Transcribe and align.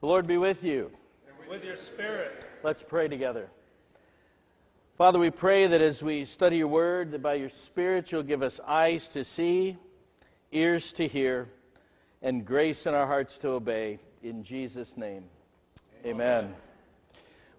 The 0.00 0.06
Lord 0.06 0.26
be 0.26 0.38
with 0.38 0.62
you. 0.62 0.90
And 1.28 1.48
with 1.50 1.62
your 1.62 1.76
spirit. 1.94 2.46
Let's 2.64 2.82
pray 2.88 3.08
together. 3.08 3.50
Father, 4.96 5.18
we 5.18 5.28
pray 5.30 5.66
that 5.66 5.82
as 5.82 6.00
we 6.00 6.24
study 6.24 6.56
your 6.56 6.68
word, 6.68 7.10
that 7.10 7.22
by 7.22 7.34
your 7.34 7.50
Spirit 7.66 8.10
you'll 8.10 8.22
give 8.22 8.42
us 8.42 8.58
eyes 8.66 9.06
to 9.12 9.26
see, 9.26 9.76
ears 10.52 10.94
to 10.96 11.06
hear, 11.06 11.48
and 12.22 12.46
grace 12.46 12.86
in 12.86 12.94
our 12.94 13.06
hearts 13.06 13.36
to 13.42 13.48
obey. 13.48 13.98
In 14.22 14.42
Jesus' 14.42 14.90
name, 14.96 15.24
amen. 16.02 16.44
amen. 16.44 16.54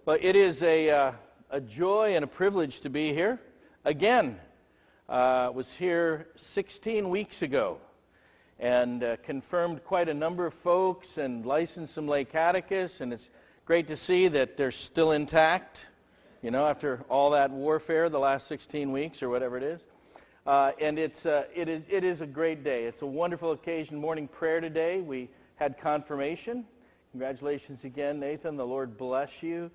Well, 0.04 0.18
it 0.20 0.34
is 0.34 0.60
a, 0.62 0.90
uh, 0.90 1.12
a 1.48 1.60
joy 1.60 2.16
and 2.16 2.24
a 2.24 2.28
privilege 2.28 2.80
to 2.80 2.90
be 2.90 3.14
here 3.14 3.38
again. 3.84 4.36
Uh, 5.08 5.52
was 5.54 5.72
here 5.78 6.26
16 6.54 7.08
weeks 7.08 7.40
ago 7.42 7.78
and 8.62 9.02
uh, 9.02 9.16
confirmed 9.24 9.82
quite 9.84 10.08
a 10.08 10.14
number 10.14 10.46
of 10.46 10.54
folks 10.62 11.16
and 11.16 11.44
licensed 11.44 11.94
some 11.96 12.06
lay 12.06 12.24
catechists, 12.24 13.00
and 13.00 13.12
it's 13.12 13.28
great 13.64 13.88
to 13.88 13.96
see 13.96 14.28
that 14.28 14.56
they're 14.56 14.70
still 14.70 15.10
intact, 15.10 15.78
you 16.42 16.52
know, 16.52 16.64
after 16.64 17.04
all 17.08 17.32
that 17.32 17.50
warfare 17.50 18.08
the 18.08 18.20
last 18.20 18.46
16 18.46 18.92
weeks 18.92 19.20
or 19.20 19.28
whatever 19.28 19.56
it 19.56 19.64
is. 19.64 19.80
Uh, 20.46 20.70
and 20.80 20.96
it's, 20.96 21.26
uh, 21.26 21.42
it, 21.52 21.68
is, 21.68 21.82
it 21.88 22.04
is 22.04 22.20
a 22.20 22.26
great 22.26 22.62
day. 22.62 22.84
It's 22.84 23.02
a 23.02 23.06
wonderful 23.06 23.50
occasion. 23.50 23.98
Morning 23.98 24.28
prayer 24.28 24.60
today. 24.60 25.00
We 25.00 25.28
had 25.56 25.76
confirmation. 25.76 26.64
Congratulations 27.10 27.82
again, 27.82 28.20
Nathan. 28.20 28.56
The 28.56 28.66
Lord 28.66 28.96
bless 28.96 29.30
you. 29.40 29.72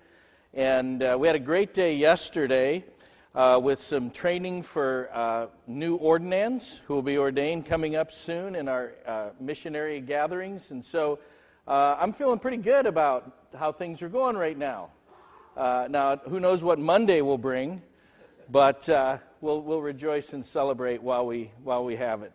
And 0.54 1.02
uh, 1.02 1.18
we 1.20 1.26
had 1.26 1.36
a 1.36 1.40
great 1.40 1.74
day 1.74 1.94
yesterday 1.94 2.86
uh, 3.34 3.60
with 3.62 3.78
some 3.80 4.10
training 4.10 4.64
for 4.72 5.08
uh, 5.12 5.46
new 5.66 5.96
ordinands 5.96 6.80
who 6.86 6.94
will 6.94 7.02
be 7.02 7.18
ordained 7.18 7.66
coming 7.66 7.96
up 7.96 8.10
soon 8.10 8.54
in 8.54 8.68
our 8.68 8.92
uh, 9.06 9.30
missionary 9.40 10.00
gatherings. 10.00 10.66
And 10.70 10.84
so 10.84 11.18
uh, 11.66 11.96
I'm 12.00 12.12
feeling 12.12 12.38
pretty 12.38 12.56
good 12.56 12.86
about 12.86 13.48
how 13.56 13.72
things 13.72 14.02
are 14.02 14.08
going 14.08 14.36
right 14.36 14.56
now. 14.56 14.90
Uh, 15.56 15.88
now, 15.90 16.16
who 16.16 16.40
knows 16.40 16.62
what 16.62 16.78
Monday 16.78 17.20
will 17.20 17.38
bring, 17.38 17.82
but 18.48 18.88
uh, 18.88 19.18
we'll, 19.40 19.60
we'll 19.62 19.82
rejoice 19.82 20.32
and 20.32 20.44
celebrate 20.44 21.02
while 21.02 21.26
we, 21.26 21.50
while 21.64 21.84
we 21.84 21.96
have 21.96 22.22
it. 22.22 22.32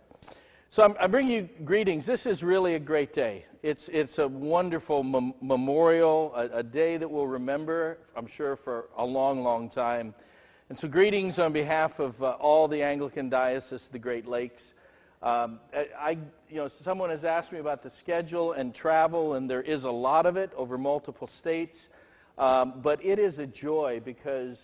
So 0.70 0.84
I'm, 0.84 0.96
I 1.00 1.08
bring 1.08 1.30
you 1.30 1.48
greetings. 1.64 2.06
This 2.06 2.26
is 2.26 2.44
really 2.44 2.76
a 2.76 2.80
great 2.80 3.14
day. 3.14 3.46
It's, 3.62 3.90
it's 3.94 4.18
a 4.18 4.28
wonderful 4.28 5.04
mem- 5.04 5.36
memorial, 5.42 6.34
a, 6.36 6.60
a 6.60 6.64
day 6.64 6.98
that 6.98 7.10
we'll 7.10 7.28
remember, 7.28 7.98
I'm 8.16 8.28
sure, 8.28 8.58
for 8.58 8.90
a 8.98 9.06
long, 9.06 9.42
long 9.42 9.70
time. 9.70 10.14
And 10.74 10.80
so, 10.80 10.88
greetings 10.88 11.38
on 11.38 11.54
behalf 11.54 12.00
of 12.00 12.20
uh, 12.20 12.32
all 12.40 12.68
the 12.68 12.82
Anglican 12.82 13.30
Diocese 13.30 13.86
of 13.86 13.92
the 13.92 14.00
Great 14.00 14.28
Lakes. 14.28 14.64
Um, 15.22 15.60
I, 15.72 16.18
you 16.50 16.56
know, 16.56 16.68
someone 16.84 17.12
has 17.12 17.24
asked 17.24 17.52
me 17.52 17.60
about 17.60 17.84
the 17.84 17.92
schedule 18.00 18.54
and 18.54 18.74
travel, 18.74 19.36
and 19.36 19.48
there 19.48 19.62
is 19.62 19.84
a 19.84 19.92
lot 19.92 20.26
of 20.26 20.36
it 20.36 20.52
over 20.58 20.80
multiple 20.80 21.28
states. 21.28 21.78
Um, 22.40 22.82
but 22.82 23.06
it 23.06 23.20
is 23.20 23.38
a 23.38 23.46
joy 23.46 24.02
because 24.04 24.58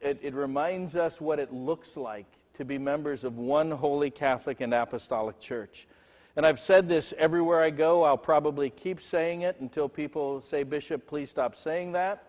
it, 0.00 0.18
it 0.24 0.34
reminds 0.34 0.96
us 0.96 1.20
what 1.20 1.38
it 1.38 1.52
looks 1.52 1.90
like 1.94 2.26
to 2.54 2.64
be 2.64 2.76
members 2.76 3.22
of 3.22 3.36
one 3.36 3.70
holy 3.70 4.10
Catholic 4.10 4.60
and 4.60 4.74
Apostolic 4.74 5.38
Church. 5.38 5.86
And 6.34 6.44
I've 6.44 6.58
said 6.58 6.88
this 6.88 7.14
everywhere 7.16 7.62
I 7.62 7.70
go. 7.70 8.02
I'll 8.02 8.18
probably 8.18 8.70
keep 8.70 9.00
saying 9.00 9.42
it 9.42 9.60
until 9.60 9.88
people 9.88 10.42
say, 10.50 10.64
Bishop, 10.64 11.06
please 11.06 11.30
stop 11.30 11.54
saying 11.54 11.92
that. 11.92 12.24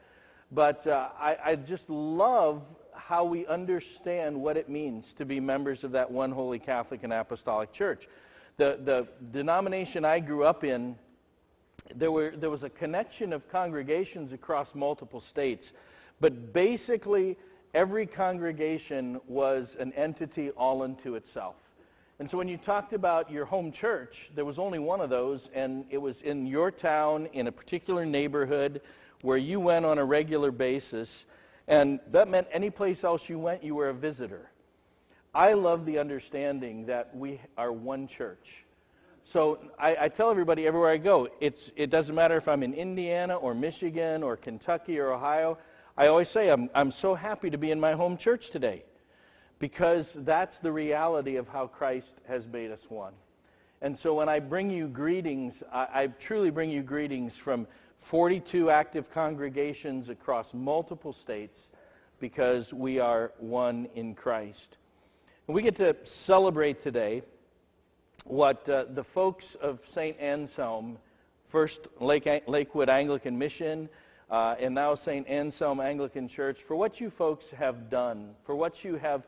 But 0.52 0.86
uh, 0.86 1.10
I, 1.20 1.38
I 1.44 1.56
just 1.56 1.90
love 1.90 2.62
how 3.08 3.24
we 3.24 3.46
understand 3.46 4.36
what 4.36 4.58
it 4.58 4.68
means 4.68 5.14
to 5.16 5.26
be 5.26 5.40
members 5.40 5.84
of 5.84 5.92
that 5.92 6.10
one 6.10 6.32
holy 6.32 6.58
Catholic 6.58 7.04
and 7.04 7.14
Apostolic 7.14 7.72
Church. 7.72 8.08
The, 8.58 8.80
the 8.84 9.08
denomination 9.32 10.04
I 10.04 10.20
grew 10.20 10.44
up 10.44 10.64
in, 10.64 10.96
there, 11.96 12.12
were, 12.12 12.34
there 12.36 12.50
was 12.50 12.64
a 12.64 12.70
connection 12.70 13.32
of 13.32 13.48
congregations 13.52 14.34
across 14.34 14.74
multiple 14.74 15.22
states, 15.22 15.72
but 16.20 16.52
basically 16.52 17.38
every 17.76 18.08
congregation 18.08 19.22
was 19.28 19.78
an 19.80 19.94
entity 19.94 20.50
all 20.52 20.82
unto 20.82 21.14
itself. 21.14 21.56
And 22.18 22.28
so 22.28 22.38
when 22.40 22.48
you 22.48 22.58
talked 22.58 22.94
about 22.94 23.30
your 23.30 23.46
home 23.46 23.72
church, 23.72 24.32
there 24.34 24.46
was 24.46 24.58
only 24.58 24.80
one 24.80 25.00
of 25.00 25.12
those, 25.12 25.48
and 25.54 25.86
it 25.92 26.00
was 26.00 26.22
in 26.24 26.48
your 26.48 26.72
town, 26.72 27.28
in 27.34 27.46
a 27.46 27.52
particular 27.52 28.04
neighborhood, 28.04 28.82
where 29.22 29.38
you 29.38 29.60
went 29.60 29.86
on 29.86 30.00
a 30.00 30.06
regular 30.06 30.50
basis. 30.50 31.26
And 31.68 32.00
that 32.12 32.28
meant 32.28 32.48
any 32.52 32.70
place 32.70 33.04
else 33.04 33.22
you 33.28 33.40
went, 33.40 33.64
you 33.64 33.76
were 33.76 33.90
a 33.90 33.94
visitor. 33.94 34.52
I 35.34 35.54
love 35.54 35.86
the 35.86 36.00
understanding 36.00 36.86
that 36.86 37.16
we 37.16 37.42
are 37.58 37.72
one 37.72 38.08
church. 38.08 38.48
So 39.26 39.60
I, 39.80 39.96
I, 40.02 40.10
tell 40.10 40.30
everybody 40.30 40.68
everywhere 40.68 40.92
I 40.92 40.98
go, 40.98 41.28
it 41.42 41.90
doesn't 41.90 42.14
matter 42.14 42.38
if 42.38 42.48
I'm 42.48 42.62
in 42.62 42.76
Indiana 42.76 43.36
or 43.36 43.56
Michigan 43.56 44.22
or 44.22 44.38
Kentucky 44.38 45.00
or 45.00 45.12
Ohio. 45.12 45.58
I 45.98 46.08
always 46.08 46.30
say 46.30 46.52
I'm, 46.52 46.70
I'm 46.76 46.92
so 46.92 47.16
happy 47.16 47.50
to 47.50 47.58
be 47.58 47.72
in 47.72 47.80
my 47.80 47.94
home 47.94 48.18
church 48.18 48.52
today 48.52 48.84
because 49.58 50.16
that's 50.20 50.60
the 50.60 50.72
reality 50.72 51.38
of 51.38 51.48
how 51.48 51.66
Christ 51.66 52.14
has 52.28 52.46
made 52.46 52.70
us 52.70 52.82
one. 52.88 53.14
And 53.82 53.98
so 53.98 54.14
when 54.14 54.30
I 54.30 54.40
bring 54.40 54.70
you 54.70 54.88
greetings, 54.88 55.62
I, 55.72 55.88
I 55.94 56.08
truly 56.08 56.52
bring 56.52 56.70
you 56.70 56.84
greetings 56.84 57.36
from 57.44 57.68
42 58.10 58.70
active 58.70 59.10
congregations 59.12 60.10
across 60.10 60.54
multiple 60.54 61.14
states 61.14 61.58
because 62.20 62.72
we 62.72 63.00
are 63.00 63.32
one 63.40 63.88
in 63.96 64.14
Christ. 64.14 64.78
And 65.48 65.56
we 65.56 65.62
get 65.62 65.76
to 65.78 65.96
celebrate 66.04 66.84
today 66.84 67.24
what 68.26 68.68
uh, 68.70 68.86
the 68.94 69.04
folks 69.04 69.56
of 69.62 69.80
St. 69.94 70.20
Anselm, 70.20 70.98
first 71.52 71.80
Lake, 72.00 72.28
Lakewood 72.48 72.90
Anglican 72.90 73.38
Mission, 73.38 73.90
uh, 74.30 74.56
and 74.60 74.74
now 74.74 74.96
St. 74.96 75.28
Anselm 75.28 75.80
Anglican 75.80 76.28
Church, 76.28 76.58
for 76.68 76.76
what 76.76 77.00
you 77.00 77.12
folks 77.12 77.46
have 77.56 77.90
done, 77.90 78.32
for 78.46 78.56
what 78.56 78.84
you 78.84 78.96
have 78.96 79.24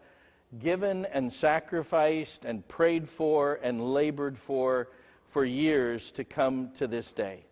given 0.59 1.05
and 1.05 1.31
sacrificed 1.31 2.45
and 2.45 2.67
prayed 2.67 3.07
for 3.17 3.59
and 3.61 3.93
labored 3.93 4.37
for 4.47 4.87
for 5.33 5.43
years 5.45 6.11
to 6.15 6.23
come 6.23 6.71
to 6.79 6.87
this 6.87 7.11
day. 7.13 7.46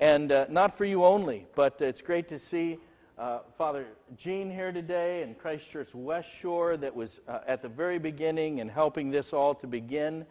And 0.00 0.32
uh, 0.32 0.46
not 0.48 0.78
for 0.78 0.86
you 0.86 1.04
only, 1.04 1.46
but 1.54 1.78
it's 1.82 2.00
great 2.00 2.26
to 2.30 2.38
see 2.38 2.78
uh, 3.18 3.40
Father 3.58 3.84
Gene 4.16 4.50
here 4.50 4.72
today 4.72 5.22
and 5.22 5.38
Christ 5.38 5.64
Church 5.70 5.90
West 5.92 6.28
Shore 6.40 6.78
that 6.78 6.96
was 6.96 7.20
uh, 7.28 7.40
at 7.46 7.60
the 7.60 7.68
very 7.68 7.98
beginning 7.98 8.62
and 8.62 8.70
helping 8.70 9.10
this 9.10 9.34
all 9.34 9.54
to 9.56 9.66
begin, 9.66 10.24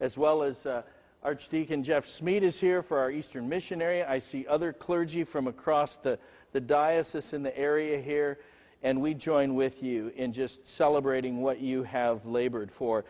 as 0.00 0.16
well 0.16 0.42
as 0.42 0.56
uh, 0.66 0.82
Archdeacon 1.22 1.84
Jeff 1.84 2.04
Smead 2.04 2.42
is 2.42 2.58
here 2.58 2.82
for 2.82 2.98
our 2.98 3.12
Eastern 3.12 3.48
Mission 3.48 3.80
area. 3.80 4.10
I 4.10 4.18
see 4.18 4.44
other 4.48 4.72
clergy 4.72 5.22
from 5.22 5.46
across 5.46 5.98
the, 6.02 6.18
the 6.52 6.60
diocese 6.60 7.32
in 7.32 7.44
the 7.44 7.56
area 7.56 8.02
here, 8.02 8.40
and 8.82 9.00
we 9.00 9.14
join 9.14 9.54
with 9.54 9.80
you 9.80 10.10
in 10.16 10.32
just 10.32 10.66
celebrating 10.76 11.42
what 11.42 11.60
you 11.60 11.84
have 11.84 12.26
labored 12.26 12.72
for. 12.76 13.04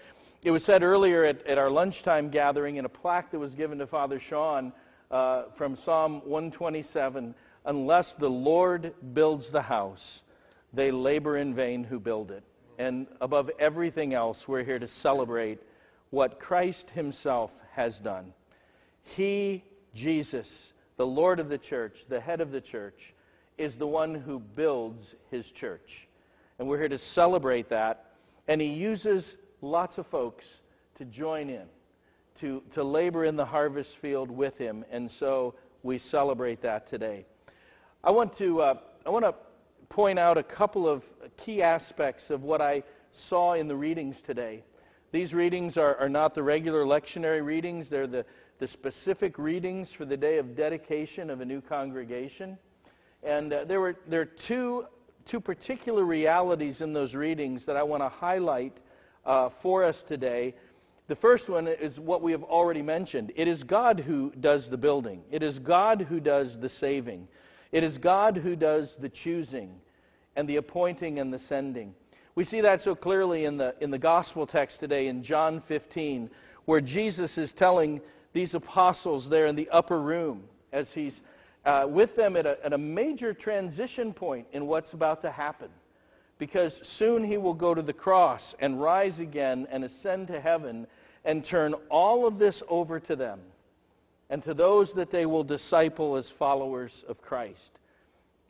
It 0.44 0.50
was 0.50 0.62
said 0.62 0.82
earlier 0.82 1.24
at, 1.24 1.46
at 1.46 1.56
our 1.56 1.70
lunchtime 1.70 2.28
gathering 2.28 2.76
in 2.76 2.84
a 2.84 2.90
plaque 2.90 3.30
that 3.30 3.38
was 3.38 3.54
given 3.54 3.78
to 3.78 3.86
Father 3.86 4.20
Sean 4.20 4.74
uh, 5.12 5.44
from 5.56 5.76
Psalm 5.76 6.22
127 6.24 7.34
Unless 7.64 8.14
the 8.18 8.28
Lord 8.28 8.92
builds 9.14 9.52
the 9.52 9.62
house, 9.62 10.22
they 10.72 10.90
labor 10.90 11.36
in 11.36 11.54
vain 11.54 11.84
who 11.84 12.00
build 12.00 12.32
it. 12.32 12.42
And 12.78 13.06
above 13.20 13.50
everything 13.60 14.14
else, 14.14 14.44
we're 14.48 14.64
here 14.64 14.80
to 14.80 14.88
celebrate 14.88 15.60
what 16.10 16.40
Christ 16.40 16.90
Himself 16.90 17.52
has 17.72 17.96
done. 18.00 18.32
He, 19.04 19.62
Jesus, 19.94 20.72
the 20.96 21.06
Lord 21.06 21.38
of 21.38 21.48
the 21.48 21.58
church, 21.58 21.94
the 22.08 22.20
head 22.20 22.40
of 22.40 22.50
the 22.50 22.60
church, 22.60 23.14
is 23.58 23.78
the 23.78 23.86
one 23.86 24.14
who 24.14 24.40
builds 24.40 25.14
His 25.30 25.46
church. 25.52 26.08
And 26.58 26.66
we're 26.66 26.80
here 26.80 26.88
to 26.88 26.98
celebrate 26.98 27.68
that. 27.68 28.06
And 28.48 28.60
He 28.60 28.68
uses 28.68 29.36
lots 29.60 29.98
of 29.98 30.06
folks 30.08 30.44
to 30.98 31.04
join 31.04 31.48
in 31.48 31.66
to, 32.42 32.60
to 32.74 32.82
labor 32.82 33.24
in 33.24 33.36
the 33.36 33.44
harvest 33.44 33.96
field 34.02 34.28
with 34.28 34.58
him, 34.58 34.84
and 34.90 35.08
so 35.08 35.54
we 35.84 35.96
celebrate 35.96 36.60
that 36.62 36.90
today. 36.90 37.24
I 38.02 38.10
want 38.10 38.36
to, 38.38 38.60
uh, 38.60 38.74
I 39.06 39.10
want 39.10 39.24
to 39.24 39.34
point 39.88 40.18
out 40.18 40.36
a 40.36 40.42
couple 40.42 40.88
of 40.88 41.04
key 41.36 41.62
aspects 41.62 42.30
of 42.30 42.42
what 42.42 42.60
I 42.60 42.82
saw 43.12 43.54
in 43.54 43.68
the 43.68 43.76
readings 43.76 44.16
today. 44.26 44.64
These 45.12 45.32
readings 45.32 45.76
are, 45.76 45.94
are 45.98 46.08
not 46.08 46.34
the 46.34 46.42
regular 46.42 46.84
lectionary 46.84 47.44
readings, 47.44 47.88
they're 47.88 48.08
the, 48.08 48.26
the 48.58 48.66
specific 48.66 49.38
readings 49.38 49.92
for 49.96 50.04
the 50.04 50.16
day 50.16 50.38
of 50.38 50.56
dedication 50.56 51.30
of 51.30 51.40
a 51.40 51.44
new 51.44 51.60
congregation. 51.60 52.58
And 53.22 53.52
uh, 53.52 53.64
there 53.66 53.80
were 53.80 53.94
there 54.08 54.20
are 54.22 54.30
two, 54.48 54.86
two 55.30 55.38
particular 55.38 56.04
realities 56.04 56.80
in 56.80 56.92
those 56.92 57.14
readings 57.14 57.64
that 57.66 57.76
I 57.76 57.84
want 57.84 58.02
to 58.02 58.08
highlight 58.08 58.78
uh, 59.24 59.50
for 59.62 59.84
us 59.84 60.02
today 60.08 60.54
the 61.08 61.16
first 61.16 61.48
one 61.48 61.66
is 61.66 61.98
what 61.98 62.22
we 62.22 62.32
have 62.32 62.44
already 62.44 62.82
mentioned. 62.82 63.32
It 63.34 63.48
is 63.48 63.62
God 63.64 64.00
who 64.00 64.32
does 64.40 64.70
the 64.70 64.76
building. 64.76 65.22
It 65.30 65.42
is 65.42 65.58
God 65.58 66.02
who 66.08 66.20
does 66.20 66.56
the 66.60 66.68
saving. 66.68 67.26
It 67.72 67.82
is 67.82 67.98
God 67.98 68.36
who 68.36 68.54
does 68.54 68.96
the 69.00 69.08
choosing 69.08 69.74
and 70.36 70.48
the 70.48 70.56
appointing 70.56 71.18
and 71.18 71.32
the 71.32 71.38
sending. 71.38 71.94
We 72.34 72.44
see 72.44 72.60
that 72.62 72.80
so 72.80 72.94
clearly 72.94 73.44
in 73.44 73.58
the, 73.58 73.74
in 73.80 73.90
the 73.90 73.98
gospel 73.98 74.46
text 74.46 74.80
today 74.80 75.08
in 75.08 75.22
John 75.22 75.62
15, 75.68 76.30
where 76.64 76.80
Jesus 76.80 77.36
is 77.36 77.52
telling 77.52 78.00
these 78.32 78.54
apostles 78.54 79.28
there 79.28 79.46
in 79.46 79.56
the 79.56 79.68
upper 79.70 80.00
room 80.00 80.44
as 80.72 80.90
he's 80.92 81.20
uh, 81.64 81.86
with 81.88 82.16
them 82.16 82.36
at 82.36 82.46
a, 82.46 82.64
at 82.64 82.72
a 82.72 82.78
major 82.78 83.34
transition 83.34 84.12
point 84.12 84.46
in 84.52 84.66
what's 84.66 84.92
about 84.92 85.22
to 85.22 85.30
happen. 85.30 85.68
Because 86.38 86.80
soon 86.82 87.24
he 87.24 87.36
will 87.36 87.54
go 87.54 87.74
to 87.74 87.82
the 87.82 87.92
cross 87.92 88.54
and 88.58 88.80
rise 88.80 89.18
again 89.18 89.68
and 89.70 89.84
ascend 89.84 90.28
to 90.28 90.40
heaven 90.40 90.86
and 91.24 91.44
turn 91.44 91.74
all 91.88 92.26
of 92.26 92.38
this 92.38 92.62
over 92.68 92.98
to 93.00 93.16
them 93.16 93.40
and 94.28 94.42
to 94.42 94.54
those 94.54 94.94
that 94.94 95.10
they 95.10 95.26
will 95.26 95.44
disciple 95.44 96.16
as 96.16 96.28
followers 96.38 97.04
of 97.06 97.20
Christ. 97.20 97.78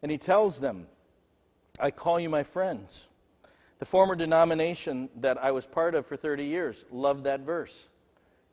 And 0.02 0.10
he 0.10 0.18
tells 0.18 0.60
them, 0.60 0.86
I 1.78 1.90
call 1.90 2.20
you 2.20 2.28
my 2.28 2.44
friends. 2.44 3.06
The 3.78 3.86
former 3.86 4.14
denomination 4.14 5.08
that 5.20 5.42
I 5.42 5.50
was 5.50 5.66
part 5.66 5.96
of 5.96 6.06
for 6.06 6.16
30 6.16 6.44
years 6.44 6.84
loved 6.92 7.24
that 7.24 7.40
verse. 7.40 7.74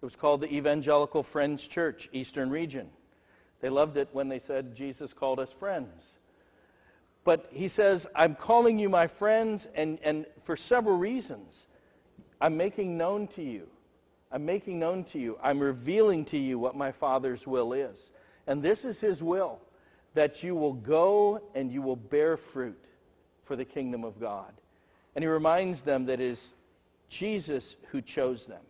It 0.01 0.05
was 0.05 0.15
called 0.15 0.41
the 0.41 0.51
Evangelical 0.51 1.21
Friends 1.21 1.67
Church, 1.67 2.09
Eastern 2.13 2.49
Region. 2.49 2.89
They 3.61 3.69
loved 3.69 3.97
it 3.97 4.09
when 4.11 4.29
they 4.29 4.39
said 4.39 4.75
Jesus 4.75 5.13
called 5.13 5.39
us 5.39 5.49
friends. 5.59 6.01
But 7.29 7.45
he 7.51 7.67
says, 7.67 8.07
I'm 8.15 8.33
calling 8.33 8.79
you 8.79 8.89
my 8.89 9.05
friends, 9.05 9.67
and, 9.75 9.99
and 10.01 10.25
for 10.47 10.57
several 10.57 10.97
reasons. 10.97 11.55
I'm 12.41 12.57
making 12.57 12.97
known 12.97 13.27
to 13.35 13.43
you. 13.43 13.67
I'm 14.31 14.47
making 14.47 14.79
known 14.79 15.03
to 15.11 15.19
you. 15.19 15.37
I'm 15.43 15.59
revealing 15.59 16.25
to 16.25 16.39
you 16.39 16.57
what 16.57 16.75
my 16.75 16.91
Father's 16.91 17.45
will 17.45 17.73
is. 17.73 17.99
And 18.47 18.63
this 18.63 18.83
is 18.83 18.99
his 18.99 19.21
will 19.21 19.59
that 20.15 20.41
you 20.41 20.55
will 20.55 20.73
go 20.73 21.39
and 21.53 21.71
you 21.71 21.83
will 21.83 21.97
bear 21.97 22.39
fruit 22.51 22.83
for 23.45 23.55
the 23.55 23.63
kingdom 23.63 24.03
of 24.03 24.19
God. 24.19 24.51
And 25.13 25.23
he 25.23 25.27
reminds 25.27 25.83
them 25.83 26.07
that 26.07 26.19
it 26.19 26.31
is 26.31 26.41
Jesus 27.09 27.75
who 27.91 28.01
chose 28.01 28.47
them, 28.47 28.63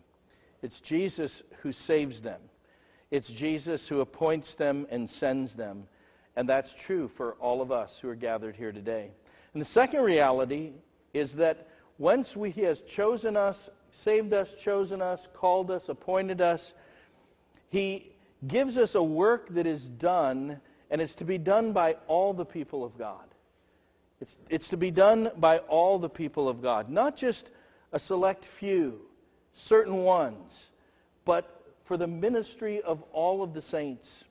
it's 0.61 0.81
Jesus 0.81 1.43
who 1.61 1.71
saves 1.71 2.21
them. 2.21 2.41
It's 3.09 3.31
Jesus 3.31 3.87
who 3.87 4.01
appoints 4.01 4.53
them 4.55 4.85
and 4.91 5.09
sends 5.09 5.55
them. 5.55 5.87
And 6.39 6.47
that's 6.47 6.73
true 6.85 7.11
for 7.17 7.33
all 7.41 7.61
of 7.61 7.69
us 7.69 7.91
who 8.01 8.07
are 8.07 8.15
gathered 8.15 8.55
here 8.55 8.71
today. 8.71 9.11
And 9.53 9.61
the 9.61 9.65
second 9.65 10.03
reality 10.03 10.71
is 11.13 11.35
that 11.35 11.67
once 11.97 12.33
we, 12.33 12.49
He 12.49 12.61
has 12.61 12.79
chosen 12.95 13.35
us, 13.35 13.57
saved 14.05 14.31
us, 14.31 14.47
chosen 14.63 15.01
us, 15.01 15.19
called 15.33 15.69
us, 15.69 15.83
appointed 15.89 16.39
us, 16.39 16.71
He 17.67 18.13
gives 18.47 18.77
us 18.77 18.95
a 18.95 19.03
work 19.03 19.53
that 19.53 19.67
is 19.67 19.83
done, 19.83 20.61
and 20.89 21.01
it's 21.01 21.13
to 21.15 21.25
be 21.25 21.37
done 21.37 21.73
by 21.73 21.97
all 22.07 22.33
the 22.33 22.45
people 22.45 22.85
of 22.85 22.97
God. 22.97 23.25
It's, 24.21 24.37
it's 24.49 24.69
to 24.69 24.77
be 24.77 24.91
done 24.91 25.31
by 25.35 25.57
all 25.57 25.99
the 25.99 26.07
people 26.07 26.47
of 26.47 26.61
God, 26.61 26.89
not 26.89 27.17
just 27.17 27.49
a 27.91 27.99
select 27.99 28.45
few, 28.61 29.01
certain 29.67 30.03
ones, 30.03 30.57
but 31.25 31.65
for 31.85 31.97
the 31.97 32.07
ministry 32.07 32.81
of 32.81 33.03
all 33.11 33.43
of 33.43 33.53
the 33.53 33.61
saints. 33.61 34.23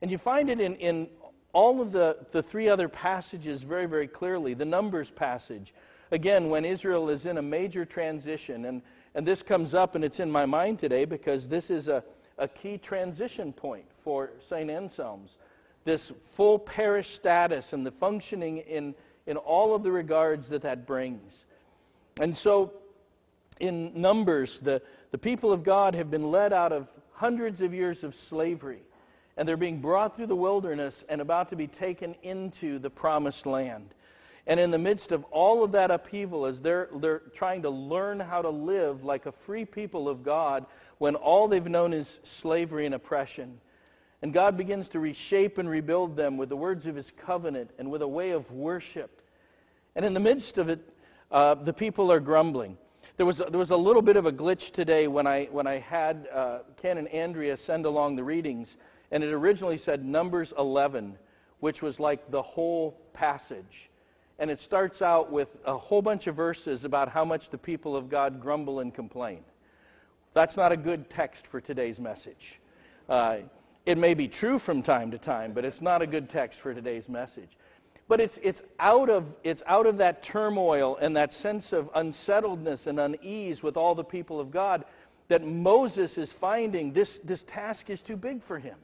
And 0.00 0.10
you 0.10 0.16
find 0.16 0.48
it 0.48 0.58
in, 0.58 0.76
in 0.76 1.08
all 1.52 1.80
of 1.80 1.92
the, 1.92 2.16
the 2.32 2.42
three 2.42 2.68
other 2.68 2.88
passages 2.88 3.62
very, 3.62 3.86
very 3.86 4.06
clearly. 4.06 4.54
The 4.54 4.64
Numbers 4.64 5.10
passage, 5.10 5.74
again, 6.10 6.48
when 6.48 6.64
Israel 6.64 7.08
is 7.08 7.26
in 7.26 7.38
a 7.38 7.42
major 7.42 7.84
transition, 7.84 8.66
and, 8.66 8.82
and 9.14 9.26
this 9.26 9.42
comes 9.42 9.74
up 9.74 9.94
and 9.94 10.04
it's 10.04 10.20
in 10.20 10.30
my 10.30 10.46
mind 10.46 10.78
today 10.78 11.04
because 11.04 11.48
this 11.48 11.70
is 11.70 11.88
a, 11.88 12.04
a 12.38 12.46
key 12.48 12.78
transition 12.78 13.52
point 13.52 13.84
for 14.04 14.30
St. 14.48 14.70
Anselm's. 14.70 15.30
This 15.84 16.12
full 16.36 16.58
parish 16.58 17.14
status 17.16 17.72
and 17.72 17.84
the 17.84 17.92
functioning 17.92 18.58
in, 18.58 18.94
in 19.26 19.36
all 19.36 19.74
of 19.74 19.82
the 19.82 19.90
regards 19.90 20.48
that 20.50 20.62
that 20.62 20.86
brings. 20.86 21.44
And 22.20 22.36
so, 22.36 22.72
in 23.60 23.98
Numbers, 24.00 24.60
the, 24.62 24.82
the 25.10 25.18
people 25.18 25.52
of 25.52 25.64
God 25.64 25.94
have 25.94 26.10
been 26.10 26.30
led 26.30 26.52
out 26.52 26.72
of 26.72 26.86
hundreds 27.12 27.60
of 27.60 27.74
years 27.74 28.04
of 28.04 28.14
slavery, 28.14 28.82
and 29.40 29.48
they're 29.48 29.56
being 29.56 29.80
brought 29.80 30.14
through 30.14 30.26
the 30.26 30.36
wilderness 30.36 31.02
and 31.08 31.22
about 31.22 31.48
to 31.48 31.56
be 31.56 31.66
taken 31.66 32.14
into 32.22 32.78
the 32.78 32.90
promised 32.90 33.46
land. 33.46 33.94
And 34.46 34.60
in 34.60 34.70
the 34.70 34.76
midst 34.76 35.12
of 35.12 35.24
all 35.30 35.64
of 35.64 35.72
that 35.72 35.90
upheaval, 35.90 36.44
as 36.44 36.60
they're, 36.60 36.90
they're 37.00 37.22
trying 37.34 37.62
to 37.62 37.70
learn 37.70 38.20
how 38.20 38.42
to 38.42 38.50
live 38.50 39.02
like 39.02 39.24
a 39.24 39.32
free 39.46 39.64
people 39.64 40.10
of 40.10 40.22
God 40.22 40.66
when 40.98 41.14
all 41.14 41.48
they've 41.48 41.64
known 41.64 41.94
is 41.94 42.18
slavery 42.42 42.84
and 42.84 42.94
oppression. 42.94 43.58
And 44.20 44.34
God 44.34 44.58
begins 44.58 44.90
to 44.90 45.00
reshape 45.00 45.56
and 45.56 45.70
rebuild 45.70 46.18
them 46.18 46.36
with 46.36 46.50
the 46.50 46.56
words 46.56 46.84
of 46.84 46.94
His 46.94 47.10
covenant 47.24 47.70
and 47.78 47.90
with 47.90 48.02
a 48.02 48.08
way 48.08 48.32
of 48.32 48.50
worship. 48.50 49.22
And 49.96 50.04
in 50.04 50.12
the 50.12 50.20
midst 50.20 50.58
of 50.58 50.68
it, 50.68 50.80
uh, 51.30 51.54
the 51.54 51.72
people 51.72 52.12
are 52.12 52.20
grumbling. 52.20 52.76
There 53.16 53.24
was, 53.24 53.38
there 53.38 53.58
was 53.58 53.70
a 53.70 53.76
little 53.76 54.02
bit 54.02 54.16
of 54.16 54.26
a 54.26 54.32
glitch 54.32 54.72
today 54.72 55.08
when 55.08 55.26
I, 55.26 55.46
when 55.50 55.66
I 55.66 55.78
had 55.78 56.28
uh, 56.30 56.58
Ken 56.82 56.98
and 56.98 57.08
Andrea 57.08 57.56
send 57.56 57.86
along 57.86 58.16
the 58.16 58.24
readings, 58.24 58.76
and 59.10 59.24
it 59.24 59.32
originally 59.32 59.78
said 59.78 60.04
Numbers 60.04 60.52
11, 60.56 61.18
which 61.60 61.82
was 61.82 61.98
like 61.98 62.30
the 62.30 62.42
whole 62.42 62.96
passage. 63.12 63.90
And 64.38 64.50
it 64.50 64.60
starts 64.60 65.02
out 65.02 65.30
with 65.30 65.48
a 65.66 65.76
whole 65.76 66.00
bunch 66.00 66.26
of 66.26 66.36
verses 66.36 66.84
about 66.84 67.08
how 67.08 67.24
much 67.24 67.50
the 67.50 67.58
people 67.58 67.96
of 67.96 68.08
God 68.08 68.40
grumble 68.40 68.80
and 68.80 68.94
complain. 68.94 69.40
That's 70.32 70.56
not 70.56 70.72
a 70.72 70.76
good 70.76 71.10
text 71.10 71.46
for 71.50 71.60
today's 71.60 71.98
message. 71.98 72.60
Uh, 73.08 73.38
it 73.84 73.98
may 73.98 74.14
be 74.14 74.28
true 74.28 74.58
from 74.58 74.82
time 74.82 75.10
to 75.10 75.18
time, 75.18 75.52
but 75.52 75.64
it's 75.64 75.80
not 75.80 76.02
a 76.02 76.06
good 76.06 76.30
text 76.30 76.60
for 76.60 76.72
today's 76.72 77.08
message. 77.08 77.50
But 78.08 78.20
it's, 78.20 78.38
it's, 78.42 78.62
out 78.78 79.08
of, 79.08 79.24
it's 79.44 79.62
out 79.66 79.86
of 79.86 79.98
that 79.98 80.22
turmoil 80.22 80.96
and 80.96 81.16
that 81.16 81.32
sense 81.32 81.72
of 81.72 81.88
unsettledness 81.94 82.86
and 82.86 82.98
unease 82.98 83.62
with 83.62 83.76
all 83.76 83.94
the 83.94 84.04
people 84.04 84.40
of 84.40 84.50
God 84.50 84.84
that 85.28 85.44
Moses 85.44 86.18
is 86.18 86.34
finding 86.40 86.92
this, 86.92 87.20
this 87.24 87.44
task 87.46 87.88
is 87.88 88.02
too 88.02 88.16
big 88.16 88.42
for 88.44 88.58
him. 88.58 88.76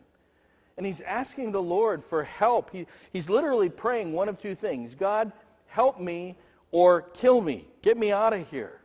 And 0.76 0.84
he's 0.84 1.00
asking 1.00 1.52
the 1.52 1.62
Lord 1.62 2.02
for 2.11 2.23
help. 2.25 2.70
He, 2.70 2.87
he's 3.12 3.28
literally 3.28 3.70
praying 3.70 4.12
one 4.12 4.28
of 4.28 4.40
two 4.40 4.55
things 4.55 4.94
God, 4.94 5.32
help 5.67 6.00
me 6.00 6.37
or 6.70 7.02
kill 7.02 7.40
me. 7.40 7.67
Get 7.82 7.96
me 7.96 8.12
out 8.12 8.32
of 8.32 8.46
here. 8.49 8.81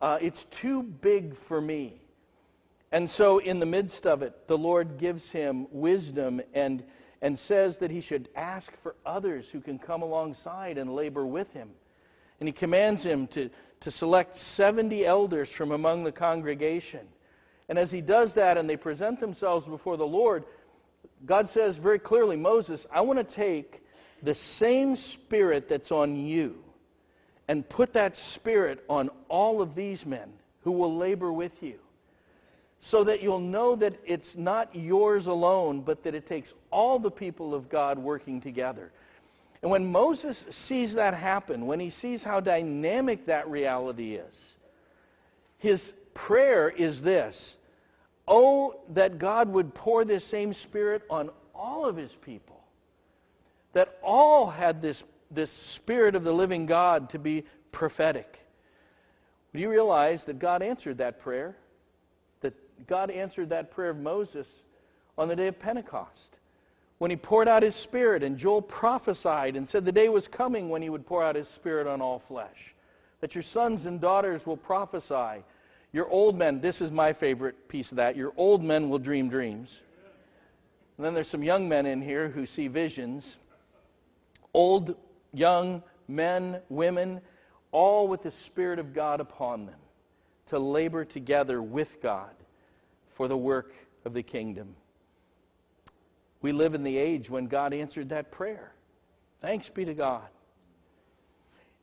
Uh, 0.00 0.18
it's 0.20 0.44
too 0.60 0.82
big 0.82 1.34
for 1.48 1.60
me. 1.60 2.00
And 2.92 3.10
so, 3.10 3.38
in 3.38 3.58
the 3.58 3.66
midst 3.66 4.06
of 4.06 4.22
it, 4.22 4.46
the 4.46 4.56
Lord 4.56 4.98
gives 4.98 5.30
him 5.30 5.66
wisdom 5.70 6.40
and 6.54 6.84
and 7.22 7.38
says 7.38 7.76
that 7.78 7.90
he 7.90 8.00
should 8.00 8.28
ask 8.36 8.70
for 8.82 8.94
others 9.04 9.48
who 9.50 9.60
can 9.60 9.78
come 9.78 10.02
alongside 10.02 10.78
and 10.78 10.94
labor 10.94 11.26
with 11.26 11.48
him. 11.48 11.70
And 12.40 12.48
he 12.48 12.52
commands 12.52 13.02
him 13.02 13.26
to, 13.28 13.48
to 13.80 13.90
select 13.90 14.36
70 14.36 15.04
elders 15.06 15.50
from 15.56 15.72
among 15.72 16.04
the 16.04 16.12
congregation. 16.12 17.06
And 17.68 17.78
as 17.78 17.90
he 17.90 18.00
does 18.00 18.34
that 18.34 18.58
and 18.58 18.68
they 18.68 18.76
present 18.76 19.20
themselves 19.20 19.66
before 19.66 19.96
the 19.96 20.06
Lord, 20.06 20.44
God 21.24 21.48
says 21.48 21.78
very 21.78 21.98
clearly, 21.98 22.36
Moses, 22.36 22.84
I 22.90 23.00
want 23.00 23.18
to 23.18 23.34
take 23.34 23.82
the 24.22 24.34
same 24.34 24.96
spirit 24.96 25.68
that's 25.68 25.90
on 25.90 26.16
you 26.16 26.56
and 27.48 27.68
put 27.68 27.92
that 27.94 28.16
spirit 28.16 28.84
on 28.88 29.10
all 29.28 29.62
of 29.62 29.74
these 29.74 30.04
men 30.04 30.32
who 30.62 30.72
will 30.72 30.96
labor 30.96 31.32
with 31.32 31.52
you 31.60 31.78
so 32.80 33.04
that 33.04 33.22
you'll 33.22 33.40
know 33.40 33.74
that 33.76 33.94
it's 34.04 34.36
not 34.36 34.74
yours 34.74 35.26
alone, 35.26 35.80
but 35.80 36.04
that 36.04 36.14
it 36.14 36.26
takes 36.26 36.52
all 36.70 36.98
the 36.98 37.10
people 37.10 37.54
of 37.54 37.68
God 37.68 37.98
working 37.98 38.40
together. 38.40 38.92
And 39.62 39.70
when 39.70 39.90
Moses 39.90 40.44
sees 40.50 40.94
that 40.94 41.14
happen, 41.14 41.66
when 41.66 41.80
he 41.80 41.90
sees 41.90 42.22
how 42.22 42.40
dynamic 42.40 43.26
that 43.26 43.48
reality 43.48 44.14
is, 44.14 44.34
his 45.58 45.92
prayer 46.14 46.68
is 46.68 47.00
this 47.02 47.56
Oh, 48.28 48.80
that 48.90 49.18
God 49.18 49.48
would 49.52 49.74
pour 49.74 50.04
this 50.04 50.24
same 50.30 50.52
Spirit 50.52 51.02
on 51.08 51.30
all 51.54 51.86
of 51.86 51.96
his 51.96 52.14
people. 52.22 52.60
That 53.72 53.98
all 54.02 54.50
had 54.50 54.82
this, 54.82 55.02
this 55.30 55.50
Spirit 55.76 56.14
of 56.14 56.24
the 56.24 56.32
living 56.32 56.66
God 56.66 57.10
to 57.10 57.18
be 57.18 57.44
prophetic. 57.72 58.38
Do 59.52 59.60
you 59.60 59.70
realize 59.70 60.24
that 60.26 60.38
God 60.38 60.62
answered 60.62 60.98
that 60.98 61.20
prayer? 61.20 61.56
That 62.40 62.54
God 62.86 63.10
answered 63.10 63.50
that 63.50 63.70
prayer 63.70 63.90
of 63.90 63.96
Moses 63.96 64.46
on 65.16 65.28
the 65.28 65.36
day 65.36 65.46
of 65.46 65.58
Pentecost 65.58 66.36
when 66.98 67.10
he 67.10 67.16
poured 67.16 67.48
out 67.48 67.62
his 67.62 67.74
Spirit, 67.74 68.22
and 68.22 68.38
Joel 68.38 68.62
prophesied 68.62 69.56
and 69.56 69.68
said 69.68 69.84
the 69.84 69.92
day 69.92 70.08
was 70.08 70.28
coming 70.28 70.68
when 70.68 70.82
he 70.82 70.88
would 70.88 71.06
pour 71.06 71.22
out 71.22 71.36
his 71.36 71.48
Spirit 71.48 71.86
on 71.86 72.00
all 72.00 72.22
flesh. 72.26 72.74
That 73.20 73.34
your 73.34 73.44
sons 73.44 73.86
and 73.86 74.00
daughters 74.00 74.46
will 74.46 74.56
prophesy. 74.56 75.42
Your 75.96 76.10
old 76.10 76.36
men, 76.36 76.60
this 76.60 76.82
is 76.82 76.90
my 76.90 77.14
favorite 77.14 77.70
piece 77.70 77.90
of 77.90 77.96
that, 77.96 78.16
your 78.16 78.34
old 78.36 78.62
men 78.62 78.90
will 78.90 78.98
dream 78.98 79.30
dreams. 79.30 79.74
And 80.98 81.06
then 81.06 81.14
there's 81.14 81.30
some 81.30 81.42
young 81.42 81.70
men 81.70 81.86
in 81.86 82.02
here 82.02 82.28
who 82.28 82.44
see 82.44 82.68
visions. 82.68 83.38
Old, 84.52 84.94
young, 85.32 85.82
men, 86.06 86.60
women, 86.68 87.22
all 87.72 88.08
with 88.08 88.22
the 88.22 88.30
Spirit 88.44 88.78
of 88.78 88.92
God 88.92 89.20
upon 89.20 89.64
them 89.64 89.78
to 90.48 90.58
labor 90.58 91.06
together 91.06 91.62
with 91.62 91.88
God 92.02 92.34
for 93.16 93.26
the 93.26 93.38
work 93.38 93.72
of 94.04 94.12
the 94.12 94.22
kingdom. 94.22 94.76
We 96.42 96.52
live 96.52 96.74
in 96.74 96.84
the 96.84 96.98
age 96.98 97.30
when 97.30 97.46
God 97.46 97.72
answered 97.72 98.10
that 98.10 98.30
prayer. 98.32 98.70
Thanks 99.40 99.70
be 99.70 99.86
to 99.86 99.94
God. 99.94 100.28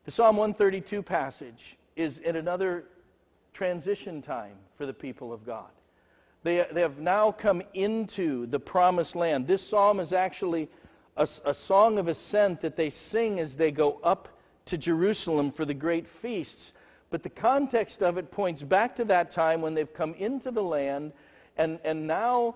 The 0.06 0.12
Psalm 0.12 0.38
132 0.38 1.02
passage 1.02 1.80
is 1.96 2.20
in 2.20 2.36
another 2.36 2.84
transition 3.54 4.22
time 4.22 4.56
for 4.78 4.86
the 4.86 4.94
people 4.94 5.32
of 5.32 5.46
God. 5.46 5.70
They, 6.44 6.66
they 6.74 6.82
have 6.82 6.98
now 6.98 7.32
come 7.32 7.62
into 7.74 8.48
the 8.48 8.60
promised 8.60 9.16
land. 9.16 9.48
This 9.48 9.68
psalm 9.70 10.00
is 10.00 10.12
actually 10.12 10.70
a, 11.16 11.28
a 11.46 11.54
song 11.54 11.98
of 11.98 12.08
ascent 12.08 12.62
that 12.62 12.76
they 12.76 12.90
sing 12.90 13.40
as 13.40 13.56
they 13.56 13.72
go 13.72 14.00
up 14.04 14.28
to 14.66 14.78
Jerusalem 14.78 15.52
for 15.52 15.66
the 15.66 15.74
great 15.74 16.06
feasts. 16.22 16.74
But 17.10 17.24
the 17.24 17.30
context 17.30 18.02
of 18.02 18.18
it 18.18 18.32
points 18.32 18.64
back 18.64 18.96
to 18.98 19.06
that 19.06 19.32
time 19.32 19.62
when 19.62 19.74
they've 19.74 19.94
come 19.94 20.16
into 20.16 20.52
the 20.52 20.64
land, 20.64 21.14
and, 21.58 21.80
and 21.84 22.08
now 22.08 22.56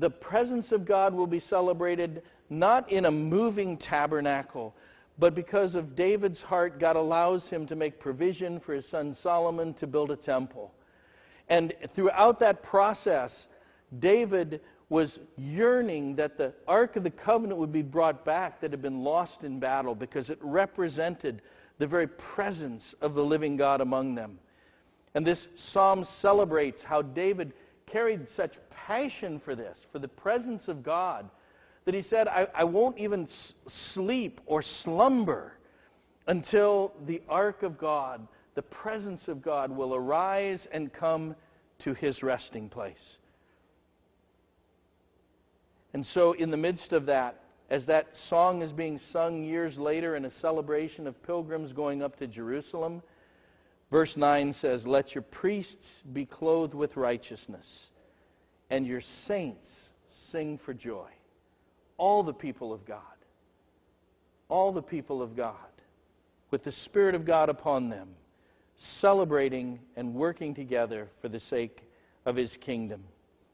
the 0.00 0.10
presence 0.10 0.72
of 0.72 0.84
God 0.84 1.14
will 1.14 1.26
be 1.26 1.40
celebrated 1.40 2.22
not 2.50 2.90
in 2.90 3.06
a 3.06 3.10
moving 3.10 3.78
tabernacle, 3.78 4.74
but 5.18 5.34
because 5.34 5.74
of 5.74 5.94
David's 5.94 6.40
heart, 6.40 6.78
God 6.78 6.96
allows 6.96 7.48
him 7.48 7.66
to 7.66 7.76
make 7.76 8.00
provision 8.00 8.60
for 8.60 8.74
his 8.74 8.86
son 8.86 9.14
Solomon 9.14 9.74
to 9.74 9.86
build 9.86 10.10
a 10.10 10.16
temple. 10.16 10.72
And 11.48 11.74
throughout 11.94 12.38
that 12.40 12.62
process, 12.62 13.46
David 13.98 14.60
was 14.88 15.18
yearning 15.36 16.16
that 16.16 16.36
the 16.36 16.52
Ark 16.66 16.96
of 16.96 17.02
the 17.02 17.10
Covenant 17.10 17.58
would 17.58 17.72
be 17.72 17.82
brought 17.82 18.24
back 18.24 18.60
that 18.60 18.70
had 18.70 18.82
been 18.82 19.02
lost 19.02 19.42
in 19.42 19.58
battle 19.58 19.94
because 19.94 20.30
it 20.30 20.38
represented 20.40 21.42
the 21.78 21.86
very 21.86 22.06
presence 22.06 22.94
of 23.00 23.14
the 23.14 23.24
living 23.24 23.56
God 23.56 23.80
among 23.80 24.14
them. 24.14 24.38
And 25.14 25.26
this 25.26 25.48
psalm 25.56 26.04
celebrates 26.04 26.82
how 26.82 27.02
David 27.02 27.52
carried 27.86 28.28
such 28.36 28.58
passion 28.70 29.40
for 29.40 29.54
this, 29.54 29.86
for 29.92 29.98
the 29.98 30.08
presence 30.08 30.68
of 30.68 30.82
God, 30.82 31.28
that 31.84 31.94
he 31.94 32.02
said, 32.02 32.28
I, 32.28 32.48
I 32.54 32.64
won't 32.64 32.98
even 32.98 33.24
s- 33.24 33.54
sleep 33.66 34.40
or 34.46 34.62
slumber 34.62 35.52
until 36.26 36.92
the 37.06 37.22
ark 37.28 37.62
of 37.62 37.78
God, 37.78 38.26
the 38.54 38.62
presence 38.62 39.26
of 39.28 39.42
God, 39.42 39.70
will 39.70 39.94
arise 39.94 40.66
and 40.70 40.92
come 40.92 41.34
to 41.80 41.94
his 41.94 42.22
resting 42.22 42.68
place. 42.68 43.16
And 45.92 46.06
so, 46.06 46.32
in 46.32 46.50
the 46.50 46.56
midst 46.56 46.92
of 46.92 47.06
that, 47.06 47.42
as 47.68 47.86
that 47.86 48.08
song 48.28 48.62
is 48.62 48.72
being 48.72 48.98
sung 48.98 49.42
years 49.42 49.78
later 49.78 50.16
in 50.16 50.24
a 50.24 50.30
celebration 50.30 51.06
of 51.06 51.20
pilgrims 51.22 51.72
going 51.72 52.02
up 52.02 52.18
to 52.18 52.26
Jerusalem, 52.26 53.02
verse 53.90 54.16
9 54.16 54.52
says, 54.52 54.86
Let 54.86 55.14
your 55.14 55.22
priests 55.22 56.02
be 56.12 56.24
clothed 56.26 56.74
with 56.74 56.96
righteousness, 56.96 57.88
and 58.70 58.86
your 58.86 59.00
saints 59.26 59.68
sing 60.30 60.58
for 60.64 60.72
joy. 60.72 61.08
All 62.02 62.24
the 62.24 62.34
people 62.34 62.72
of 62.72 62.84
God, 62.84 62.98
all 64.48 64.72
the 64.72 64.82
people 64.82 65.22
of 65.22 65.36
God, 65.36 65.54
with 66.50 66.64
the 66.64 66.72
Spirit 66.72 67.14
of 67.14 67.24
God 67.24 67.48
upon 67.48 67.90
them, 67.90 68.08
celebrating 68.76 69.78
and 69.94 70.12
working 70.12 70.52
together 70.52 71.08
for 71.20 71.28
the 71.28 71.38
sake 71.38 71.80
of 72.26 72.34
His 72.34 72.56
kingdom. 72.56 73.04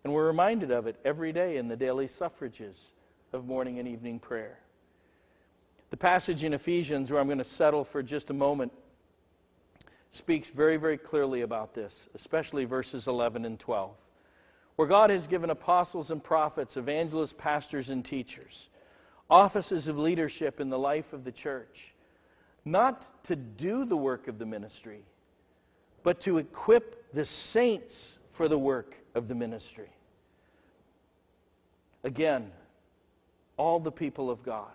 And 0.03 0.15
we're 0.15 0.29
reminded 0.29 0.71
of 0.71 0.87
it 0.87 0.97
every 1.05 1.31
day 1.31 1.59
in 1.59 1.69
the 1.69 1.77
daily 1.77 2.09
suffrages 2.09 2.75
of 3.35 3.45
morning 3.45 3.81
and 3.81 3.87
evening 3.87 4.19
prayer. 4.19 4.59
The 5.91 5.99
passage 5.99 6.43
in 6.43 6.55
Ephesians, 6.55 7.11
where 7.11 7.21
I'm 7.21 7.27
going 7.27 7.37
to 7.37 7.45
settle 7.45 7.85
for 7.85 8.03
just 8.03 8.31
a 8.31 8.35
moment, 8.35 8.73
speaks 10.13 10.49
very, 10.57 10.79
very 10.79 10.97
clearly 10.97 11.43
about 11.43 11.75
this, 11.75 11.95
especially 12.15 12.65
verses 12.65 13.09
11 13.09 13.45
and 13.45 13.61
12, 13.61 13.91
where 14.79 14.87
God 14.87 15.11
has 15.11 15.27
given 15.27 15.51
apostles 15.51 16.13
and 16.13 16.23
prophets, 16.23 16.77
evangelists, 16.77 17.35
pastors, 17.37 17.89
and 17.89 18.05
teachers 18.05 18.69
offices 19.29 19.89
of 19.89 19.99
leadership 19.99 20.61
in 20.61 20.71
the 20.71 20.79
life 20.79 21.13
of 21.13 21.25
the 21.25 21.33
church, 21.33 21.93
not 22.65 23.05
to 23.25 23.35
do 23.35 23.85
the 23.85 23.97
work 23.97 24.29
of 24.29 24.39
the 24.39 24.47
ministry, 24.47 25.03
but 26.05 26.21
to 26.23 26.39
equip 26.39 27.13
the 27.13 27.25
saints 27.25 27.95
for 28.37 28.47
the 28.47 28.57
work 28.57 28.95
of 29.17 29.27
the 29.27 29.35
ministry. 29.35 29.91
Again, 32.05 32.53
all 33.57 33.81
the 33.81 33.91
people 33.91 34.31
of 34.31 34.45
God. 34.45 34.71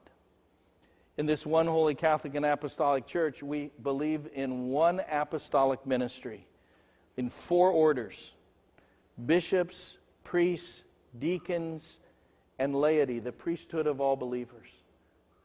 In 1.17 1.25
this 1.25 1.45
one 1.45 1.65
holy 1.65 1.95
Catholic 1.95 2.36
and 2.36 2.45
Apostolic 2.45 3.07
Church, 3.07 3.41
we 3.41 3.72
believe 3.81 4.27
in 4.36 4.67
one 4.67 5.01
apostolic 5.10 5.88
ministry, 5.88 6.45
in 7.15 7.31
four 7.48 7.72
orders 7.72 8.33
bishops, 9.25 9.98
priests, 10.24 10.82
deacons, 11.20 11.98
and 12.60 12.75
laity, 12.75 13.20
the 13.20 13.32
priesthood 13.32 13.88
of 13.88 14.01
all 14.01 14.15
believers. 14.15 14.67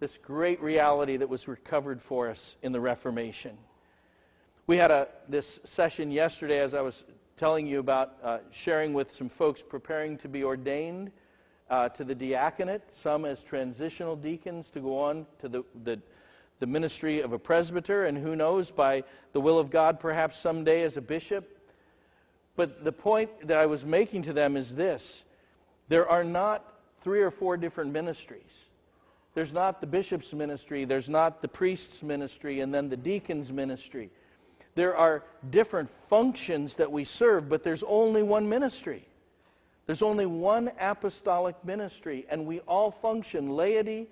This 0.01 0.19
great 0.23 0.61
reality 0.63 1.17
that 1.17 1.29
was 1.29 1.49
recovered 1.49 2.01
for 2.09 2.29
us 2.29 2.57
in 2.63 2.73
the 2.73 2.81
Reformation. 2.81 3.57
We 4.67 4.77
had 4.77 4.91
a, 4.91 5.09
this 5.29 5.61
session 5.65 6.11
yesterday, 6.11 6.61
as 6.61 6.75
I 6.75 6.83
was 6.83 7.03
telling 7.37 7.67
you 7.67 7.81
about, 7.81 8.13
uh, 8.23 8.39
sharing 8.53 8.93
with 8.93 9.13
some 9.15 9.31
folks 9.31 9.63
preparing 9.67 10.19
to 10.19 10.29
be 10.29 10.45
ordained 10.45 11.11
uh, 11.71 11.89
to 11.91 12.05
the 12.05 12.15
diaconate, 12.15 12.83
some 13.03 13.25
as 13.25 13.41
transitional 13.49 14.17
deacons 14.17 14.69
to 14.75 14.81
go 14.81 14.99
on 14.99 15.27
to 15.41 15.49
the, 15.49 15.65
the, 15.85 16.01
the 16.61 16.67
ministry 16.67 17.21
of 17.21 17.33
a 17.33 17.39
presbyter, 17.39 18.07
and 18.07 18.19
who 18.19 18.37
knows, 18.37 18.71
by 18.71 19.03
the 19.33 19.41
will 19.41 19.59
of 19.59 19.71
God, 19.71 20.01
perhaps 20.01 20.41
someday 20.43 20.83
as 20.83 20.97
a 20.97 21.01
bishop. 21.01 21.58
But 22.59 22.83
the 22.83 22.91
point 22.91 23.31
that 23.47 23.57
I 23.57 23.67
was 23.67 23.85
making 23.85 24.25
to 24.25 24.33
them 24.33 24.57
is 24.57 24.75
this 24.75 25.23
there 25.89 26.09
are 26.09 26.25
not 26.25 26.65
three 27.05 27.23
or 27.23 27.31
four 27.31 27.57
different 27.57 27.93
ministries. 27.93 28.51
There's 29.37 29.53
not 29.53 29.81
the 29.81 29.87
bishop's 29.87 30.33
ministry, 30.33 30.85
there's 30.85 31.09
not 31.09 31.41
the 31.41 31.47
priest's 31.47 32.03
ministry, 32.03 32.61
and 32.61 32.75
then 32.75 32.89
the 32.89 32.97
deacon's 32.97 33.53
ministry. 33.53 34.11
There 34.75 34.97
are 34.97 35.23
different 35.51 35.89
functions 36.11 36.75
that 36.79 36.91
we 36.91 37.05
serve, 37.05 37.49
but 37.49 37.63
there's 37.63 37.85
only 37.87 38.25
one 38.25 38.49
ministry. 38.49 39.07
There's 39.87 40.03
only 40.03 40.27
one 40.27 40.73
apostolic 40.81 41.55
ministry, 41.65 42.27
and 42.29 42.45
we 42.45 42.59
all 42.61 42.91
function 43.01 43.51
laity, 43.51 44.09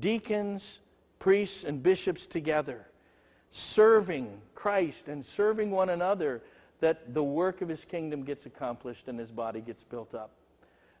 deacons, 0.00 0.78
priests, 1.18 1.64
and 1.64 1.82
bishops 1.82 2.26
together, 2.26 2.86
serving 3.50 4.40
Christ 4.54 5.08
and 5.08 5.22
serving 5.36 5.70
one 5.70 5.90
another 5.90 6.40
that 6.82 7.14
the 7.14 7.22
work 7.22 7.62
of 7.62 7.68
his 7.68 7.82
kingdom 7.90 8.24
gets 8.24 8.44
accomplished 8.44 9.04
and 9.06 9.18
his 9.18 9.30
body 9.30 9.60
gets 9.60 9.82
built 9.84 10.14
up. 10.14 10.32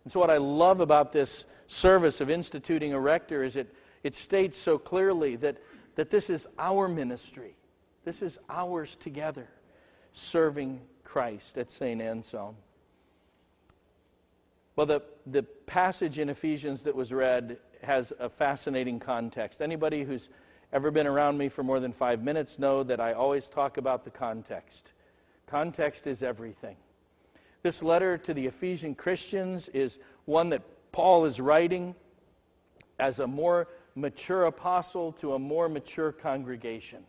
And 0.04 0.12
so, 0.12 0.18
what 0.18 0.30
I 0.30 0.38
love 0.38 0.80
about 0.80 1.12
this 1.12 1.44
service 1.68 2.20
of 2.20 2.30
instituting 2.30 2.94
a 2.94 3.00
rector 3.00 3.44
is 3.44 3.56
it, 3.56 3.68
it 4.02 4.14
states 4.14 4.60
so 4.64 4.78
clearly 4.78 5.36
that, 5.36 5.58
that 5.96 6.10
this 6.10 6.30
is 6.30 6.46
our 6.58 6.88
ministry. 6.88 7.56
This 8.04 8.22
is 8.22 8.38
ours 8.48 8.96
together, 9.02 9.46
serving 10.30 10.80
Christ 11.04 11.56
at 11.56 11.70
St. 11.72 12.00
Anselm. 12.00 12.56
Well, 14.74 14.86
the, 14.86 15.02
the 15.26 15.42
passage 15.66 16.18
in 16.18 16.30
Ephesians 16.30 16.82
that 16.84 16.96
was 16.96 17.12
read 17.12 17.58
has 17.82 18.12
a 18.18 18.30
fascinating 18.30 18.98
context. 18.98 19.60
Anybody 19.60 20.02
who's 20.02 20.28
ever 20.72 20.90
been 20.90 21.06
around 21.06 21.36
me 21.36 21.48
for 21.48 21.62
more 21.62 21.80
than 21.80 21.92
five 21.92 22.22
minutes 22.22 22.58
know 22.58 22.82
that 22.84 22.98
I 22.98 23.12
always 23.12 23.46
talk 23.52 23.76
about 23.76 24.04
the 24.04 24.10
context. 24.10 24.88
Context 25.46 26.06
is 26.06 26.22
everything. 26.22 26.76
This 27.62 27.82
letter 27.82 28.18
to 28.18 28.34
the 28.34 28.46
Ephesian 28.46 28.94
Christians 28.94 29.68
is 29.72 29.98
one 30.24 30.50
that 30.50 30.62
Paul 30.92 31.24
is 31.26 31.38
writing 31.38 31.94
as 32.98 33.18
a 33.18 33.26
more 33.26 33.68
mature 33.94 34.46
apostle 34.46 35.12
to 35.20 35.34
a 35.34 35.38
more 35.38 35.68
mature 35.68 36.12
congregation. 36.12 37.04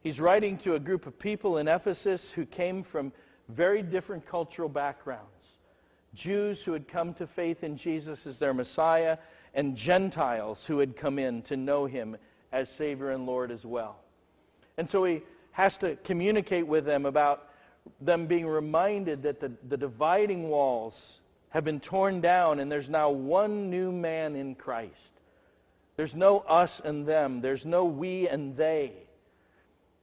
He's 0.00 0.20
writing 0.20 0.58
to 0.58 0.74
a 0.74 0.80
group 0.80 1.06
of 1.06 1.18
people 1.18 1.58
in 1.58 1.68
Ephesus 1.68 2.30
who 2.34 2.46
came 2.46 2.84
from 2.84 3.12
very 3.48 3.82
different 3.82 4.26
cultural 4.26 4.68
backgrounds 4.68 5.30
Jews 6.16 6.62
who 6.64 6.72
had 6.72 6.88
come 6.88 7.14
to 7.14 7.26
faith 7.28 7.62
in 7.62 7.76
Jesus 7.76 8.26
as 8.26 8.38
their 8.38 8.54
Messiah, 8.54 9.18
and 9.54 9.76
Gentiles 9.76 10.64
who 10.66 10.78
had 10.78 10.96
come 10.96 11.18
in 11.18 11.42
to 11.42 11.56
know 11.56 11.86
him 11.86 12.16
as 12.52 12.68
Savior 12.76 13.10
and 13.10 13.26
Lord 13.26 13.50
as 13.50 13.64
well. 13.64 14.00
And 14.76 14.88
so 14.88 15.04
he 15.04 15.22
has 15.56 15.78
to 15.78 15.96
communicate 16.04 16.66
with 16.66 16.84
them 16.84 17.06
about 17.06 17.48
them 18.02 18.26
being 18.26 18.46
reminded 18.46 19.22
that 19.22 19.40
the, 19.40 19.50
the 19.70 19.76
dividing 19.78 20.50
walls 20.50 21.18
have 21.48 21.64
been 21.64 21.80
torn 21.80 22.20
down 22.20 22.60
and 22.60 22.70
there's 22.70 22.90
now 22.90 23.10
one 23.10 23.70
new 23.70 23.90
man 23.90 24.36
in 24.36 24.54
Christ. 24.54 24.92
There's 25.96 26.14
no 26.14 26.40
us 26.40 26.82
and 26.84 27.08
them, 27.08 27.40
there's 27.40 27.64
no 27.64 27.86
we 27.86 28.28
and 28.28 28.54
they. 28.54 28.92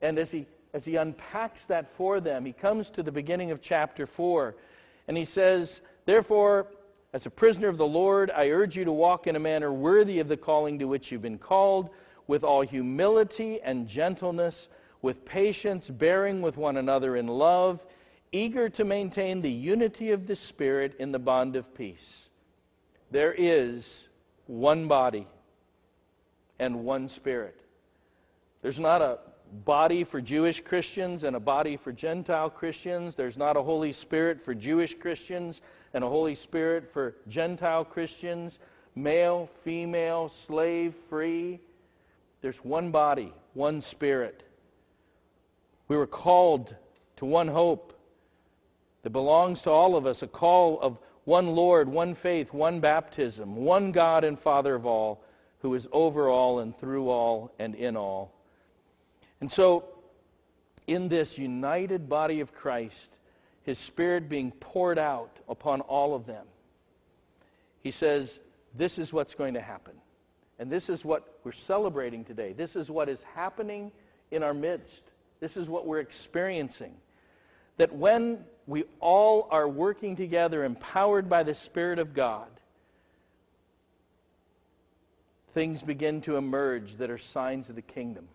And 0.02 0.18
as 0.18 0.28
he, 0.28 0.48
as 0.72 0.84
he 0.84 0.96
unpacks 0.96 1.64
that 1.68 1.86
for 1.96 2.20
them, 2.20 2.44
he 2.44 2.52
comes 2.52 2.90
to 2.90 3.04
the 3.04 3.12
beginning 3.12 3.52
of 3.52 3.62
chapter 3.62 4.08
4 4.08 4.56
and 5.06 5.16
he 5.16 5.24
says, 5.24 5.80
Therefore, 6.04 6.66
as 7.12 7.26
a 7.26 7.30
prisoner 7.30 7.68
of 7.68 7.78
the 7.78 7.86
Lord, 7.86 8.32
I 8.32 8.48
urge 8.48 8.74
you 8.74 8.84
to 8.86 8.92
walk 8.92 9.28
in 9.28 9.36
a 9.36 9.40
manner 9.40 9.72
worthy 9.72 10.18
of 10.18 10.26
the 10.26 10.36
calling 10.36 10.80
to 10.80 10.86
which 10.86 11.12
you've 11.12 11.22
been 11.22 11.38
called, 11.38 11.90
with 12.26 12.42
all 12.42 12.62
humility 12.62 13.60
and 13.62 13.86
gentleness 13.86 14.68
with 15.04 15.26
patience, 15.26 15.86
bearing 15.86 16.40
with 16.40 16.56
one 16.56 16.78
another 16.78 17.14
in 17.14 17.26
love, 17.26 17.78
eager 18.32 18.70
to 18.70 18.84
maintain 18.86 19.42
the 19.42 19.50
unity 19.50 20.12
of 20.12 20.26
the 20.26 20.34
Spirit 20.34 20.96
in 20.98 21.12
the 21.12 21.18
bond 21.18 21.56
of 21.56 21.74
peace. 21.74 22.22
There 23.10 23.34
is 23.36 23.86
one 24.46 24.88
body 24.88 25.28
and 26.58 26.86
one 26.86 27.08
Spirit. 27.08 27.54
There's 28.62 28.78
not 28.78 29.02
a 29.02 29.18
body 29.66 30.04
for 30.04 30.22
Jewish 30.22 30.62
Christians 30.62 31.22
and 31.22 31.36
a 31.36 31.40
body 31.40 31.76
for 31.76 31.92
Gentile 31.92 32.48
Christians. 32.48 33.14
There's 33.14 33.36
not 33.36 33.58
a 33.58 33.62
Holy 33.62 33.92
Spirit 33.92 34.42
for 34.42 34.54
Jewish 34.54 34.94
Christians 34.98 35.60
and 35.92 36.02
a 36.02 36.08
Holy 36.08 36.34
Spirit 36.34 36.88
for 36.94 37.14
Gentile 37.28 37.84
Christians. 37.84 38.58
male, 38.94 39.50
female, 39.64 40.32
slave, 40.46 40.94
free. 41.10 41.60
There's 42.40 42.64
one 42.64 42.90
body, 42.90 43.34
one 43.52 43.82
spirit. 43.82 44.44
We 45.88 45.96
were 45.96 46.06
called 46.06 46.74
to 47.16 47.24
one 47.24 47.48
hope 47.48 47.92
that 49.02 49.10
belongs 49.10 49.62
to 49.62 49.70
all 49.70 49.96
of 49.96 50.06
us 50.06 50.22
a 50.22 50.26
call 50.26 50.80
of 50.80 50.98
one 51.24 51.48
Lord, 51.48 51.88
one 51.88 52.14
faith, 52.14 52.52
one 52.52 52.80
baptism, 52.80 53.56
one 53.56 53.92
God 53.92 54.24
and 54.24 54.38
Father 54.38 54.74
of 54.74 54.86
all, 54.86 55.22
who 55.60 55.74
is 55.74 55.86
over 55.92 56.28
all 56.28 56.60
and 56.60 56.76
through 56.78 57.08
all 57.08 57.52
and 57.58 57.74
in 57.74 57.96
all. 57.96 58.34
And 59.40 59.50
so, 59.50 59.84
in 60.86 61.08
this 61.08 61.38
united 61.38 62.08
body 62.08 62.40
of 62.40 62.52
Christ, 62.52 63.08
His 63.62 63.78
Spirit 63.86 64.28
being 64.28 64.52
poured 64.52 64.98
out 64.98 65.38
upon 65.48 65.80
all 65.82 66.14
of 66.14 66.26
them, 66.26 66.46
He 67.82 67.90
says, 67.90 68.38
This 68.76 68.98
is 68.98 69.12
what's 69.12 69.34
going 69.34 69.54
to 69.54 69.62
happen. 69.62 69.94
And 70.58 70.70
this 70.70 70.88
is 70.88 71.04
what 71.04 71.38
we're 71.42 71.52
celebrating 71.52 72.24
today. 72.24 72.52
This 72.52 72.76
is 72.76 72.88
what 72.88 73.08
is 73.08 73.18
happening 73.34 73.90
in 74.30 74.42
our 74.42 74.54
midst. 74.54 75.02
This 75.44 75.58
is 75.58 75.68
what 75.68 75.86
we're 75.86 76.00
experiencing. 76.00 76.94
That 77.76 77.94
when 77.94 78.38
we 78.66 78.84
all 78.98 79.46
are 79.50 79.68
working 79.68 80.16
together, 80.16 80.64
empowered 80.64 81.28
by 81.28 81.42
the 81.42 81.54
Spirit 81.54 81.98
of 81.98 82.14
God, 82.14 82.48
things 85.52 85.82
begin 85.82 86.22
to 86.22 86.38
emerge 86.38 86.96
that 86.96 87.10
are 87.10 87.18
signs 87.18 87.68
of 87.68 87.76
the 87.76 87.82
kingdom. 87.82 88.26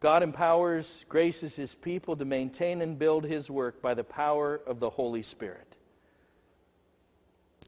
God 0.00 0.22
empowers, 0.22 1.06
graces 1.08 1.54
His 1.54 1.74
people 1.74 2.18
to 2.18 2.26
maintain 2.26 2.82
and 2.82 2.98
build 2.98 3.24
His 3.24 3.48
work 3.48 3.80
by 3.80 3.94
the 3.94 4.04
power 4.04 4.60
of 4.66 4.78
the 4.78 4.90
Holy 4.90 5.22
Spirit. 5.22 5.74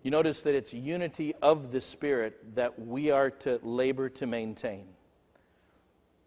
You 0.03 0.11
notice 0.11 0.43
that 0.43 0.55
it's 0.55 0.75
unity 0.75 1.35
of 1.41 1.73
the 1.73 1.81
Spirit 1.81 2.55
that 2.55 2.79
we 2.87 3.11
are 3.11 3.31
to 3.31 3.61
labor 3.63 4.11
to 4.11 4.27
maintain. 4.27 4.85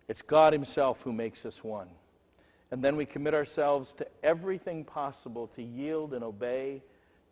It's 0.07 0.21
God 0.21 0.53
Himself 0.53 0.97
who 1.03 1.11
makes 1.11 1.45
us 1.45 1.63
one. 1.63 1.87
And 2.71 2.83
then 2.83 2.95
we 2.95 3.05
commit 3.05 3.33
ourselves 3.33 3.93
to 3.97 4.07
everything 4.23 4.83
possible 4.83 5.47
to 5.55 5.63
yield 5.63 6.13
and 6.13 6.23
obey, 6.23 6.83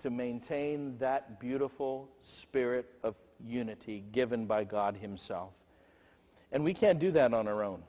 to 0.01 0.10
maintain 0.10 0.98
that 1.00 1.39
beautiful 1.39 2.10
spirit 2.42 2.86
of 3.03 3.15
unity 3.46 4.03
given 4.12 4.46
by 4.46 4.63
God 4.63 4.96
Himself. 4.96 5.51
And 6.51 6.63
we 6.63 6.74
can't 6.74 7.00
do 7.00 7.12
that 7.12 7.34
on 7.34 7.48
our 7.48 7.63
own. 7.63 7.82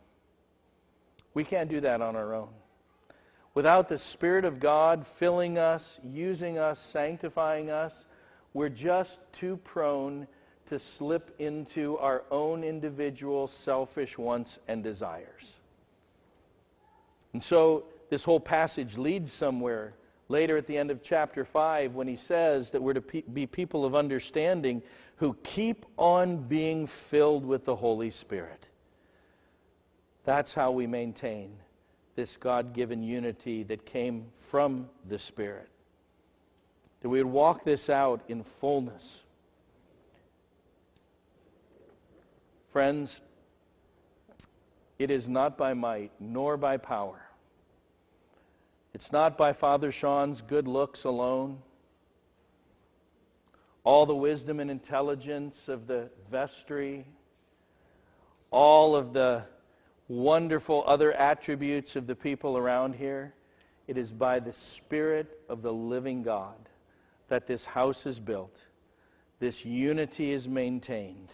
We 1.35 1.45
can't 1.45 1.69
do 1.69 1.81
that 1.81 2.01
on 2.01 2.17
our 2.17 2.35
own. 2.35 2.49
Without 3.55 3.89
the 3.89 3.99
Spirit 3.99 4.45
of 4.45 4.59
God 4.59 5.07
filling 5.19 5.59
us, 5.59 5.99
using 6.03 6.59
us, 6.59 6.79
sanctifying 6.93 7.71
us, 7.71 7.93
we're 8.53 8.69
just 8.69 9.19
too 9.33 9.59
prone 9.59 10.27
to 10.69 10.79
slip 10.99 11.35
into 11.39 11.99
our 11.99 12.25
own 12.31 12.65
individual 12.65 13.49
selfish 13.49 14.17
wants 14.17 14.59
and 14.69 14.83
desires. 14.83 15.53
And 17.33 17.43
so 17.43 17.85
this 18.11 18.25
whole 18.25 18.41
passage 18.41 18.97
leads 18.97 19.33
somewhere 19.33 19.95
later 20.29 20.57
at 20.57 20.67
the 20.67 20.77
end 20.77 20.91
of 20.91 21.03
chapter 21.03 21.45
5 21.45 21.93
when 21.93 22.09
he 22.09 22.17
says 22.17 22.71
that 22.71 22.83
we're 22.83 22.95
to 22.95 23.23
be 23.33 23.47
people 23.47 23.85
of 23.85 23.95
understanding 23.95 24.83
who 25.17 25.37
keep 25.43 25.85
on 25.97 26.39
being 26.49 26.89
filled 27.11 27.45
with 27.45 27.65
the 27.65 27.77
Holy 27.77 28.11
Spirit. 28.11 28.67
That's 30.25 30.55
how 30.55 30.73
we 30.73 30.87
maintain 30.87 31.51
this 32.17 32.37
God 32.41 32.75
given 32.75 33.03
unity 33.03 33.65
that 33.65 33.85
came 33.85 34.27
from 34.51 34.89
the 35.09 35.19
Spirit. 35.19 35.69
That 37.03 37.09
we 37.09 37.23
would 37.23 37.33
walk 37.33 37.65
this 37.65 37.91
out 37.91 38.23
in 38.29 38.45
fullness. 38.61 39.21
Friends, 42.75 43.21
it 44.99 45.09
is 45.09 45.29
not 45.29 45.57
by 45.57 45.75
might 45.75 46.11
nor 46.19 46.57
by 46.57 46.77
power. 46.77 47.23
It's 48.93 49.13
not 49.13 49.39
by 49.39 49.53
Father 49.53 49.93
Sean's 49.93 50.41
good 50.41 50.67
looks 50.67 51.05
alone. 51.05 51.59
All 53.85 54.07
the 54.07 54.17
wisdom 54.17 54.59
and 54.59 54.73
intelligence 54.73 55.57
of 55.69 55.87
the 55.87 56.11
vestry, 56.33 57.07
all 58.51 58.97
of 58.97 59.13
the 59.13 59.45
wonderful 60.09 60.83
other 60.85 61.13
attributes 61.13 61.95
of 61.95 62.09
the 62.09 62.17
people 62.17 62.59
around 62.59 62.97
here. 62.97 63.33
It 63.87 63.97
is 63.97 64.11
by 64.11 64.41
the 64.41 64.53
Spirit 64.53 65.39
of 65.49 65.63
the 65.63 65.73
living 65.73 66.25
God 66.25 66.57
that 67.29 67.47
this 67.47 67.65
house 67.65 68.05
is 68.05 68.19
built, 68.19 68.57
this 69.39 69.65
unity 69.65 70.33
is 70.33 70.49
maintained, 70.49 71.29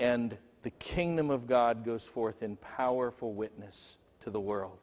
and 0.00 0.36
the 0.62 0.70
kingdom 0.70 1.30
of 1.30 1.46
God 1.46 1.84
goes 1.84 2.04
forth 2.14 2.42
in 2.42 2.56
powerful 2.56 3.32
witness 3.32 3.76
to 4.24 4.30
the 4.30 4.40
world. 4.40 4.78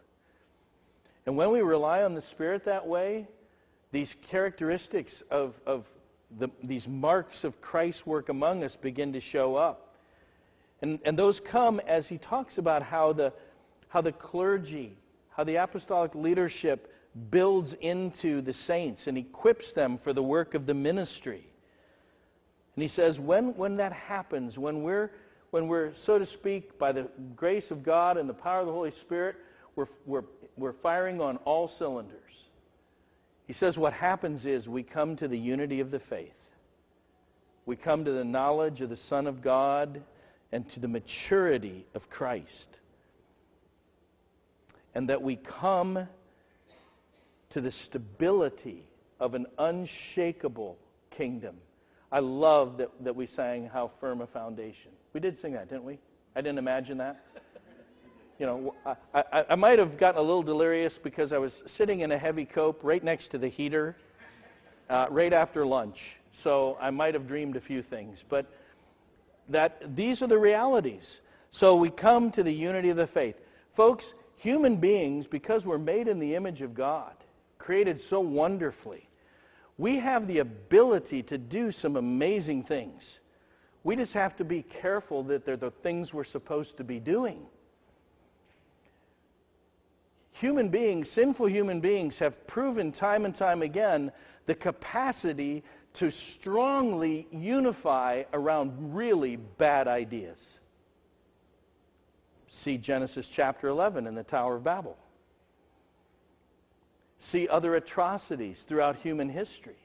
And 1.25 1.35
when 1.35 1.51
we 1.51 1.61
rely 1.61 2.03
on 2.03 2.15
the 2.15 2.21
Spirit 2.21 2.65
that 2.65 2.87
way, 2.87 3.27
these 3.91 4.13
characteristics 4.29 5.23
of, 5.31 5.53
of 5.65 5.85
the, 6.39 6.49
these 6.63 6.87
marks 6.87 7.43
of 7.43 7.59
Christ's 7.61 8.05
work 8.05 8.29
among 8.29 8.63
us 8.63 8.75
begin 8.81 9.13
to 9.13 9.21
show 9.21 9.55
up. 9.55 9.95
And, 10.81 10.99
and 11.05 11.17
those 11.17 11.39
come 11.39 11.79
as 11.87 12.07
he 12.07 12.17
talks 12.17 12.57
about 12.57 12.83
how 12.83 13.13
the, 13.13 13.33
how 13.87 14.01
the 14.01 14.11
clergy, 14.11 14.97
how 15.29 15.43
the 15.43 15.55
apostolic 15.55 16.13
leadership 16.13 16.91
builds 17.29 17.73
into 17.79 18.41
the 18.41 18.53
saints 18.53 19.07
and 19.07 19.17
equips 19.17 19.73
them 19.73 19.97
for 20.03 20.13
the 20.13 20.23
work 20.23 20.53
of 20.53 20.65
the 20.65 20.73
ministry. 20.73 21.47
And 22.75 22.81
he 22.81 22.89
says, 22.89 23.19
when, 23.19 23.55
when 23.55 23.77
that 23.77 23.93
happens, 23.93 24.57
when 24.57 24.83
we're 24.83 25.11
when 25.55 25.69
we're, 25.69 25.93
so 26.03 26.19
to 26.19 26.25
speak, 26.25 26.77
by 26.77 26.91
the 26.91 27.07
grace 27.33 27.71
of 27.71 27.81
God 27.81 28.17
and 28.17 28.27
the 28.27 28.33
power 28.33 28.59
of 28.59 28.65
the 28.65 28.73
Holy 28.73 28.91
Spirit, 28.91 29.37
we're, 29.77 29.87
we're, 30.05 30.25
we're 30.57 30.73
firing 30.73 31.21
on 31.21 31.37
all 31.45 31.69
cylinders. 31.69 32.19
He 33.47 33.53
says 33.53 33.77
what 33.77 33.93
happens 33.93 34.45
is 34.45 34.67
we 34.67 34.83
come 34.83 35.15
to 35.15 35.29
the 35.29 35.37
unity 35.37 35.79
of 35.79 35.91
the 35.91 36.01
faith. 36.01 36.35
We 37.65 37.77
come 37.77 38.03
to 38.03 38.11
the 38.11 38.25
knowledge 38.25 38.81
of 38.81 38.89
the 38.89 38.97
Son 38.97 39.27
of 39.27 39.41
God 39.41 40.01
and 40.51 40.69
to 40.71 40.81
the 40.81 40.89
maturity 40.89 41.85
of 41.95 42.09
Christ. 42.09 42.67
And 44.93 45.07
that 45.07 45.21
we 45.21 45.37
come 45.37 46.05
to 47.51 47.61
the 47.61 47.71
stability 47.71 48.83
of 49.21 49.35
an 49.35 49.45
unshakable 49.57 50.77
kingdom. 51.11 51.55
I 52.11 52.19
love 52.19 52.79
that, 52.79 52.89
that 53.05 53.15
we 53.15 53.27
sang 53.27 53.69
How 53.71 53.91
Firm 54.01 54.19
a 54.19 54.27
Foundation. 54.27 54.91
We 55.15 55.21
did 55.21 55.39
sing 55.39 55.53
that, 55.53 55.69
didn't 55.69 55.85
we? 55.85 55.97
I 56.35 56.41
didn't 56.41 56.57
imagine 56.57 56.97
that. 56.97 57.21
You 58.37 58.45
know, 58.45 58.75
I, 58.85 59.23
I, 59.31 59.45
I 59.51 59.55
might 59.55 59.79
have 59.79 59.97
gotten 59.97 60.19
a 60.19 60.21
little 60.21 60.43
delirious 60.43 60.99
because 61.01 61.31
I 61.31 61.37
was 61.37 61.63
sitting 61.65 62.01
in 62.01 62.11
a 62.11 62.17
heavy 62.17 62.43
cope 62.43 62.81
right 62.83 63.01
next 63.01 63.29
to 63.29 63.37
the 63.37 63.47
heater 63.47 63.95
uh, 64.89 65.07
right 65.09 65.31
after 65.31 65.65
lunch. 65.65 66.17
So 66.33 66.77
I 66.81 66.89
might 66.89 67.13
have 67.13 67.27
dreamed 67.27 67.55
a 67.55 67.61
few 67.61 67.81
things. 67.81 68.25
But 68.27 68.45
that 69.47 69.95
these 69.95 70.21
are 70.21 70.27
the 70.27 70.37
realities. 70.37 71.21
So 71.51 71.77
we 71.77 71.91
come 71.91 72.29
to 72.31 72.43
the 72.43 72.51
unity 72.51 72.89
of 72.89 72.97
the 72.97 73.07
faith. 73.07 73.37
Folks, 73.73 74.13
human 74.35 74.75
beings, 74.75 75.27
because 75.27 75.65
we're 75.65 75.77
made 75.77 76.09
in 76.09 76.19
the 76.19 76.35
image 76.35 76.61
of 76.61 76.73
God, 76.73 77.13
created 77.57 78.01
so 78.01 78.19
wonderfully, 78.19 79.07
we 79.77 79.95
have 79.95 80.27
the 80.27 80.39
ability 80.39 81.23
to 81.23 81.37
do 81.37 81.71
some 81.71 81.95
amazing 81.95 82.63
things. 82.63 83.19
We 83.85 83.95
just 83.95 84.13
have 84.13 84.35
to 84.37 84.43
be 84.43 84.63
careful 84.63 85.23
that 85.25 85.45
they're 85.45 85.57
the 85.57 85.69
things 85.69 86.11
we're 86.11 86.23
supposed 86.23 86.77
to 86.77 86.83
be 86.83 86.99
doing. 86.99 87.45
Human 90.31 90.69
beings, 90.69 91.07
sinful 91.11 91.45
human 91.45 91.81
beings, 91.81 92.17
have 92.17 92.47
proven 92.47 92.91
time 92.91 93.25
and 93.25 93.35
time 93.35 93.61
again 93.61 94.11
the 94.47 94.55
capacity 94.55 95.63
to 95.99 96.11
strongly 96.11 97.27
unify 97.31 98.23
around 98.33 98.95
really 98.95 99.35
bad 99.35 99.87
ideas. 99.87 100.39
See 102.49 102.79
Genesis 102.79 103.29
chapter 103.31 103.67
11 103.67 104.07
in 104.07 104.15
the 104.15 104.23
Tower 104.23 104.55
of 104.55 104.63
Babel. 104.63 104.97
See 107.19 107.47
other 107.47 107.75
atrocities 107.75 108.65
throughout 108.67 108.95
human 108.95 109.29
history. 109.29 109.77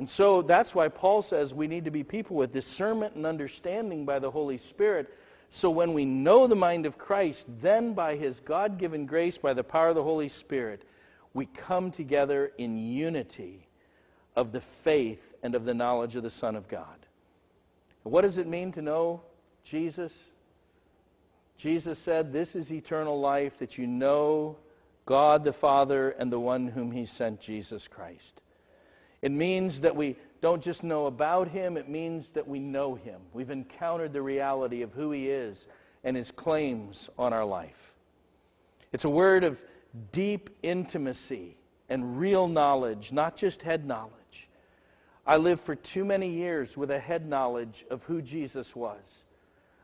And 0.00 0.08
so 0.08 0.40
that's 0.40 0.74
why 0.74 0.88
Paul 0.88 1.20
says 1.20 1.52
we 1.52 1.66
need 1.66 1.84
to 1.84 1.90
be 1.90 2.04
people 2.04 2.34
with 2.34 2.54
discernment 2.54 3.16
and 3.16 3.26
understanding 3.26 4.06
by 4.06 4.18
the 4.18 4.30
Holy 4.30 4.56
Spirit. 4.56 5.10
So 5.50 5.68
when 5.68 5.92
we 5.92 6.06
know 6.06 6.46
the 6.46 6.54
mind 6.54 6.86
of 6.86 6.96
Christ, 6.96 7.44
then 7.60 7.92
by 7.92 8.16
his 8.16 8.40
God 8.40 8.78
given 8.78 9.04
grace, 9.04 9.36
by 9.36 9.52
the 9.52 9.62
power 9.62 9.90
of 9.90 9.96
the 9.96 10.02
Holy 10.02 10.30
Spirit, 10.30 10.86
we 11.34 11.44
come 11.44 11.92
together 11.92 12.50
in 12.56 12.78
unity 12.78 13.68
of 14.36 14.52
the 14.52 14.62
faith 14.84 15.20
and 15.42 15.54
of 15.54 15.66
the 15.66 15.74
knowledge 15.74 16.16
of 16.16 16.22
the 16.22 16.30
Son 16.30 16.56
of 16.56 16.66
God. 16.66 17.06
What 18.02 18.22
does 18.22 18.38
it 18.38 18.46
mean 18.46 18.72
to 18.72 18.80
know 18.80 19.20
Jesus? 19.64 20.12
Jesus 21.58 22.02
said, 22.06 22.32
This 22.32 22.54
is 22.54 22.72
eternal 22.72 23.20
life, 23.20 23.52
that 23.58 23.76
you 23.76 23.86
know 23.86 24.56
God 25.04 25.44
the 25.44 25.52
Father 25.52 26.08
and 26.12 26.32
the 26.32 26.40
one 26.40 26.68
whom 26.68 26.90
he 26.90 27.04
sent, 27.04 27.42
Jesus 27.42 27.86
Christ. 27.86 28.40
It 29.22 29.32
means 29.32 29.80
that 29.80 29.94
we 29.94 30.16
don't 30.40 30.62
just 30.62 30.82
know 30.82 31.06
about 31.06 31.48
him, 31.48 31.76
it 31.76 31.88
means 31.88 32.26
that 32.34 32.48
we 32.48 32.58
know 32.58 32.94
him. 32.94 33.20
We've 33.32 33.50
encountered 33.50 34.12
the 34.12 34.22
reality 34.22 34.82
of 34.82 34.92
who 34.92 35.12
he 35.12 35.28
is 35.28 35.66
and 36.04 36.16
his 36.16 36.30
claims 36.30 37.10
on 37.18 37.32
our 37.32 37.44
life. 37.44 37.94
It's 38.92 39.04
a 39.04 39.10
word 39.10 39.44
of 39.44 39.60
deep 40.12 40.50
intimacy 40.62 41.56
and 41.88 42.18
real 42.18 42.48
knowledge, 42.48 43.10
not 43.12 43.36
just 43.36 43.60
head 43.60 43.86
knowledge. 43.86 44.14
I 45.26 45.36
lived 45.36 45.62
for 45.66 45.74
too 45.74 46.04
many 46.04 46.30
years 46.30 46.76
with 46.76 46.90
a 46.90 46.98
head 46.98 47.28
knowledge 47.28 47.84
of 47.90 48.02
who 48.04 48.22
Jesus 48.22 48.74
was 48.74 49.02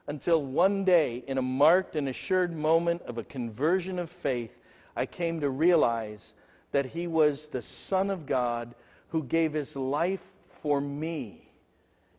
until 0.08 0.44
one 0.44 0.84
day, 0.84 1.24
in 1.26 1.38
a 1.38 1.42
marked 1.42 1.96
and 1.96 2.08
assured 2.08 2.56
moment 2.56 3.02
of 3.02 3.18
a 3.18 3.24
conversion 3.24 3.98
of 3.98 4.10
faith, 4.22 4.52
I 4.94 5.06
came 5.06 5.40
to 5.40 5.50
realize 5.50 6.32
that 6.72 6.86
he 6.86 7.06
was 7.06 7.48
the 7.50 7.62
Son 7.62 8.10
of 8.10 8.26
God 8.26 8.74
who 9.08 9.22
gave 9.22 9.52
his 9.52 9.74
life 9.76 10.20
for 10.62 10.80
me 10.80 11.48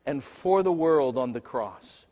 and 0.06 0.24
for 0.42 0.64
the 0.64 0.72
world 0.72 1.18
on 1.18 1.34
the 1.34 1.42
cross. 1.42 2.06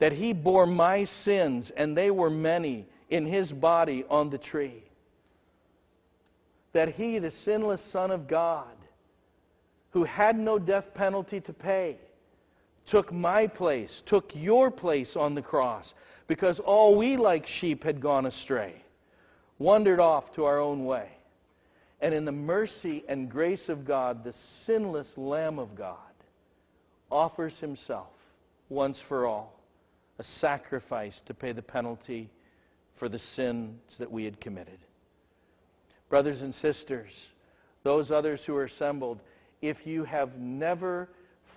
That 0.00 0.12
he 0.12 0.32
bore 0.32 0.66
my 0.66 1.04
sins, 1.04 1.70
and 1.76 1.96
they 1.96 2.10
were 2.10 2.30
many, 2.30 2.86
in 3.10 3.24
his 3.24 3.52
body 3.52 4.04
on 4.10 4.30
the 4.30 4.38
tree. 4.38 4.82
That 6.72 6.88
he, 6.88 7.20
the 7.20 7.30
sinless 7.30 7.80
Son 7.92 8.10
of 8.10 8.26
God, 8.26 8.74
who 9.90 10.02
had 10.02 10.36
no 10.36 10.58
death 10.58 10.92
penalty 10.94 11.40
to 11.42 11.52
pay, 11.52 11.98
took 12.86 13.12
my 13.12 13.46
place, 13.46 14.02
took 14.06 14.32
your 14.34 14.70
place 14.70 15.14
on 15.14 15.36
the 15.36 15.42
cross, 15.42 15.94
because 16.26 16.58
all 16.58 16.96
we 16.96 17.16
like 17.16 17.46
sheep 17.46 17.84
had 17.84 18.00
gone 18.00 18.26
astray, 18.26 18.74
wandered 19.60 20.00
off 20.00 20.34
to 20.34 20.44
our 20.44 20.58
own 20.58 20.84
way. 20.84 21.08
And 22.00 22.14
in 22.14 22.24
the 22.24 22.32
mercy 22.32 23.04
and 23.08 23.30
grace 23.30 23.68
of 23.68 23.84
God, 23.84 24.24
the 24.24 24.34
sinless 24.66 25.16
Lamb 25.16 25.58
of 25.58 25.74
God 25.74 25.98
offers 27.10 27.58
himself 27.58 28.12
once 28.68 29.00
for 29.08 29.26
all, 29.26 29.60
a 30.18 30.24
sacrifice 30.24 31.20
to 31.26 31.34
pay 31.34 31.52
the 31.52 31.62
penalty 31.62 32.30
for 32.98 33.08
the 33.08 33.18
sins 33.18 33.78
that 33.98 34.10
we 34.10 34.24
had 34.24 34.40
committed. 34.40 34.78
Brothers 36.08 36.42
and 36.42 36.54
sisters, 36.54 37.12
those 37.82 38.10
others 38.10 38.42
who 38.44 38.56
are 38.56 38.64
assembled, 38.64 39.20
if 39.62 39.86
you 39.86 40.04
have 40.04 40.36
never 40.36 41.08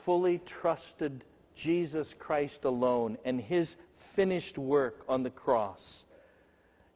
fully 0.05 0.41
trusted 0.61 1.23
Jesus 1.55 2.13
Christ 2.19 2.63
alone 2.63 3.17
and 3.25 3.41
his 3.41 3.75
finished 4.15 4.57
work 4.57 5.03
on 5.07 5.23
the 5.23 5.29
cross 5.29 6.03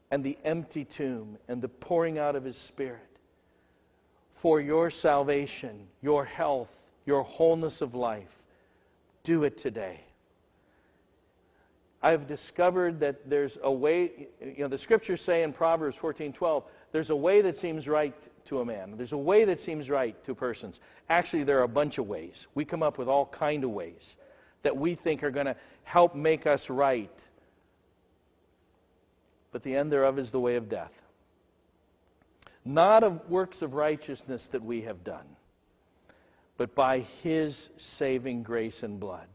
and 0.10 0.24
the 0.24 0.38
empty 0.44 0.86
tomb 0.86 1.38
and 1.48 1.62
the 1.62 1.68
pouring 1.68 2.18
out 2.18 2.36
of 2.36 2.44
his 2.44 2.58
Spirit 2.68 3.11
for 4.42 4.60
your 4.60 4.90
salvation, 4.90 5.88
your 6.02 6.26
health, 6.26 6.70
your 7.06 7.24
wholeness 7.24 7.82
of 7.82 7.94
life, 7.94 8.28
do 9.24 9.44
it 9.44 9.60
today. 9.60 10.00
I've 12.02 12.28
discovered 12.28 13.00
that 13.02 13.30
there's 13.30 13.58
a 13.62 13.72
way, 13.72 14.28
you 14.42 14.64
know, 14.64 14.68
the 14.68 14.78
scriptures 14.78 15.22
say 15.22 15.44
in 15.44 15.54
Proverbs 15.54 15.96
14:12, 15.98 16.64
there's 16.92 17.12
a 17.12 17.16
way 17.16 17.42
that 17.42 17.58
seems 17.58 17.88
right 17.88 18.16
to 18.46 18.62
a 18.62 18.66
man. 18.66 18.98
There's 18.98 19.12
a 19.12 19.18
way 19.18 19.46
that 19.46 19.60
seems 19.60 19.90
right 19.90 20.16
to 20.26 20.34
persons. 20.34 20.80
Actually, 21.10 21.44
there 21.44 21.60
are 21.60 21.64
a 21.64 21.68
bunch 21.68 22.00
of 22.00 22.08
ways. 22.08 22.48
We 22.56 22.66
come 22.66 22.82
up 22.82 22.98
with 22.98 23.08
all 23.08 23.28
kind 23.28 23.64
of 23.64 23.70
ways 23.70 24.16
that 24.64 24.76
we 24.76 24.96
think 24.96 25.24
are 25.24 25.32
going 25.32 25.46
to 25.46 25.56
help 25.84 26.16
make 26.16 26.48
us 26.48 26.70
right. 26.70 27.12
But 29.52 29.64
the 29.64 29.76
end 29.76 29.92
thereof 29.92 30.18
is 30.18 30.32
the 30.32 30.40
way 30.40 30.56
of 30.56 30.70
death. 30.70 30.92
Not 32.64 33.04
of 33.04 33.30
works 33.30 33.62
of 33.62 33.74
righteousness 33.74 34.48
that 34.52 34.64
we 34.64 34.82
have 34.82 35.04
done, 35.04 35.26
but 36.58 36.76
by 36.76 37.00
His 37.24 37.70
saving 37.98 38.44
grace 38.44 38.84
and 38.84 39.00
blood. 39.00 39.28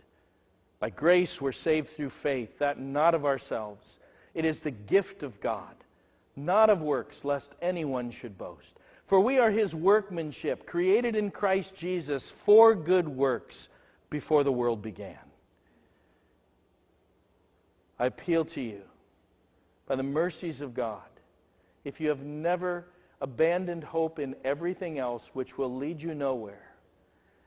By 0.78 0.90
grace 0.90 1.38
we're 1.40 1.52
saved 1.52 1.88
through 1.96 2.12
faith, 2.22 2.50
that 2.58 2.78
not 2.78 3.14
of 3.14 3.24
ourselves. 3.24 3.98
It 4.34 4.44
is 4.44 4.60
the 4.60 4.70
gift 4.70 5.22
of 5.22 5.40
God, 5.40 5.74
not 6.36 6.70
of 6.70 6.80
works, 6.80 7.24
lest 7.24 7.48
anyone 7.62 8.10
should 8.10 8.36
boast. 8.36 8.72
For 9.08 9.20
we 9.20 9.38
are 9.38 9.50
his 9.50 9.74
workmanship, 9.74 10.66
created 10.66 11.16
in 11.16 11.30
Christ 11.30 11.72
Jesus 11.74 12.32
for 12.44 12.74
good 12.74 13.08
works 13.08 13.68
before 14.10 14.44
the 14.44 14.52
world 14.52 14.82
began. 14.82 15.18
I 17.98 18.06
appeal 18.06 18.44
to 18.44 18.60
you, 18.60 18.82
by 19.86 19.96
the 19.96 20.02
mercies 20.02 20.60
of 20.60 20.74
God, 20.74 21.00
if 21.84 22.00
you 22.00 22.08
have 22.10 22.20
never 22.20 22.84
abandoned 23.20 23.84
hope 23.84 24.18
in 24.18 24.36
everything 24.44 24.98
else 24.98 25.22
which 25.32 25.56
will 25.56 25.74
lead 25.74 26.02
you 26.02 26.14
nowhere, 26.14 26.72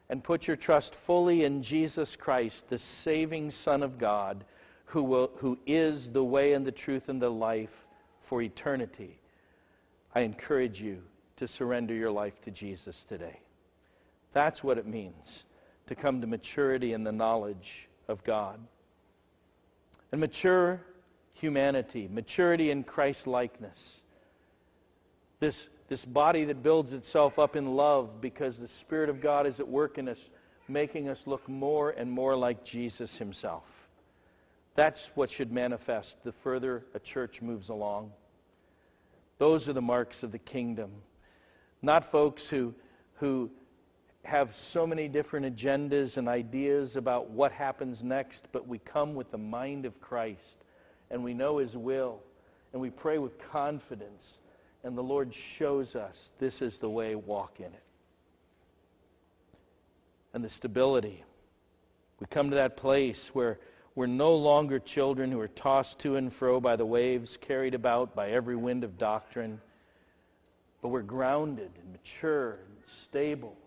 and 0.09 0.23
put 0.23 0.47
your 0.47 0.57
trust 0.57 0.95
fully 1.05 1.43
in 1.43 1.61
Jesus 1.61 2.15
Christ, 2.15 2.63
the 2.69 2.79
saving 3.03 3.51
Son 3.51 3.83
of 3.83 3.99
God, 3.99 4.43
who, 4.85 5.03
will, 5.03 5.31
who 5.37 5.57
is 5.67 6.09
the 6.11 6.23
way 6.23 6.53
and 6.53 6.65
the 6.65 6.71
truth 6.71 7.09
and 7.09 7.21
the 7.21 7.29
life 7.29 7.69
for 8.27 8.41
eternity, 8.41 9.19
I 10.15 10.21
encourage 10.21 10.81
you 10.81 11.01
to 11.37 11.47
surrender 11.47 11.93
your 11.93 12.11
life 12.11 12.33
to 12.45 12.51
Jesus 12.51 13.05
today. 13.07 13.39
That's 14.33 14.63
what 14.63 14.77
it 14.77 14.87
means 14.87 15.43
to 15.87 15.95
come 15.95 16.21
to 16.21 16.27
maturity 16.27 16.93
in 16.93 17.03
the 17.03 17.11
knowledge 17.11 17.87
of 18.07 18.23
God. 18.23 18.59
And 20.11 20.21
mature 20.21 20.81
humanity, 21.33 22.07
maturity 22.11 22.71
in 22.71 22.83
Christ 22.83 23.27
likeness. 23.27 23.98
This, 25.39 25.67
this 25.87 26.03
body 26.03 26.45
that 26.45 26.61
builds 26.61 26.91
itself 26.93 27.39
up 27.39 27.55
in 27.55 27.75
love 27.75 28.21
because 28.21 28.57
the 28.57 28.67
Spirit 28.81 29.09
of 29.09 29.21
God 29.21 29.47
is 29.47 29.59
at 29.59 29.67
work 29.67 29.97
in 29.97 30.09
us, 30.09 30.19
making 30.67 31.07
us 31.07 31.19
look 31.25 31.47
more 31.47 31.91
and 31.91 32.11
more 32.11 32.35
like 32.35 32.65
Jesus 32.65 33.17
Himself. 33.17 33.63
That's 34.75 35.09
what 35.15 35.29
should 35.29 35.51
manifest 35.51 36.17
the 36.23 36.33
further 36.43 36.85
a 36.93 36.99
church 36.99 37.41
moves 37.41 37.69
along. 37.69 38.11
Those 39.37 39.69
are 39.69 39.73
the 39.73 39.81
marks 39.81 40.23
of 40.23 40.31
the 40.31 40.39
kingdom. 40.39 40.91
Not 41.81 42.11
folks 42.11 42.45
who, 42.49 42.73
who 43.15 43.49
have 44.23 44.49
so 44.73 44.85
many 44.85 45.07
different 45.07 45.55
agendas 45.55 46.17
and 46.17 46.27
ideas 46.27 46.97
about 46.97 47.29
what 47.29 47.53
happens 47.53 48.03
next, 48.03 48.47
but 48.51 48.67
we 48.67 48.79
come 48.79 49.15
with 49.15 49.31
the 49.31 49.37
mind 49.37 49.85
of 49.85 49.99
Christ 50.01 50.57
and 51.09 51.23
we 51.23 51.33
know 51.33 51.57
His 51.57 51.75
will 51.75 52.19
and 52.73 52.81
we 52.81 52.89
pray 52.89 53.17
with 53.17 53.31
confidence 53.51 54.21
and 54.83 54.97
the 54.97 55.03
Lord 55.03 55.33
shows 55.57 55.95
us 55.95 56.29
this 56.39 56.61
is 56.61 56.77
the 56.79 56.89
way, 56.89 57.15
walk 57.15 57.59
in 57.59 57.65
it. 57.65 57.83
And 60.33 60.43
the 60.43 60.49
stability. 60.49 61.23
We 62.19 62.27
come 62.27 62.49
to 62.51 62.55
that 62.57 62.77
place 62.77 63.29
where 63.33 63.59
we're 63.95 64.07
no 64.07 64.35
longer 64.35 64.79
children 64.79 65.31
who 65.31 65.39
are 65.39 65.47
tossed 65.47 65.99
to 65.99 66.15
and 66.15 66.33
fro 66.33 66.59
by 66.59 66.75
the 66.75 66.85
waves, 66.85 67.37
carried 67.41 67.73
about 67.73 68.15
by 68.15 68.29
every 68.29 68.55
wind 68.55 68.83
of 68.83 68.97
doctrine 68.97 69.59
but 70.81 70.89
we're 70.89 71.01
grounded 71.01 71.71
and 71.81 71.91
mature 71.91 72.59
and 72.65 72.75
stable 73.03 73.57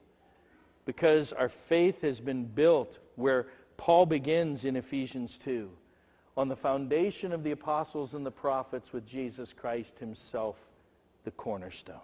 because 0.84 1.32
our 1.32 1.50
faith 1.68 2.00
has 2.00 2.20
been 2.20 2.44
built 2.44 2.98
where 3.16 3.46
Paul 3.76 4.06
begins 4.06 4.64
in 4.64 4.76
Ephesians 4.76 5.38
2 5.44 5.68
on 6.36 6.48
the 6.48 6.56
foundation 6.56 7.32
of 7.32 7.42
the 7.42 7.50
apostles 7.50 8.14
and 8.14 8.24
the 8.24 8.30
prophets 8.30 8.92
with 8.92 9.06
Jesus 9.06 9.52
Christ 9.52 9.98
himself 9.98 10.56
the 11.24 11.30
cornerstone. 11.32 11.96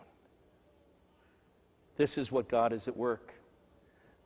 This 1.97 2.17
is 2.17 2.31
what 2.31 2.49
God 2.49 2.73
is 2.73 2.87
at 2.87 2.97
work. 2.97 3.33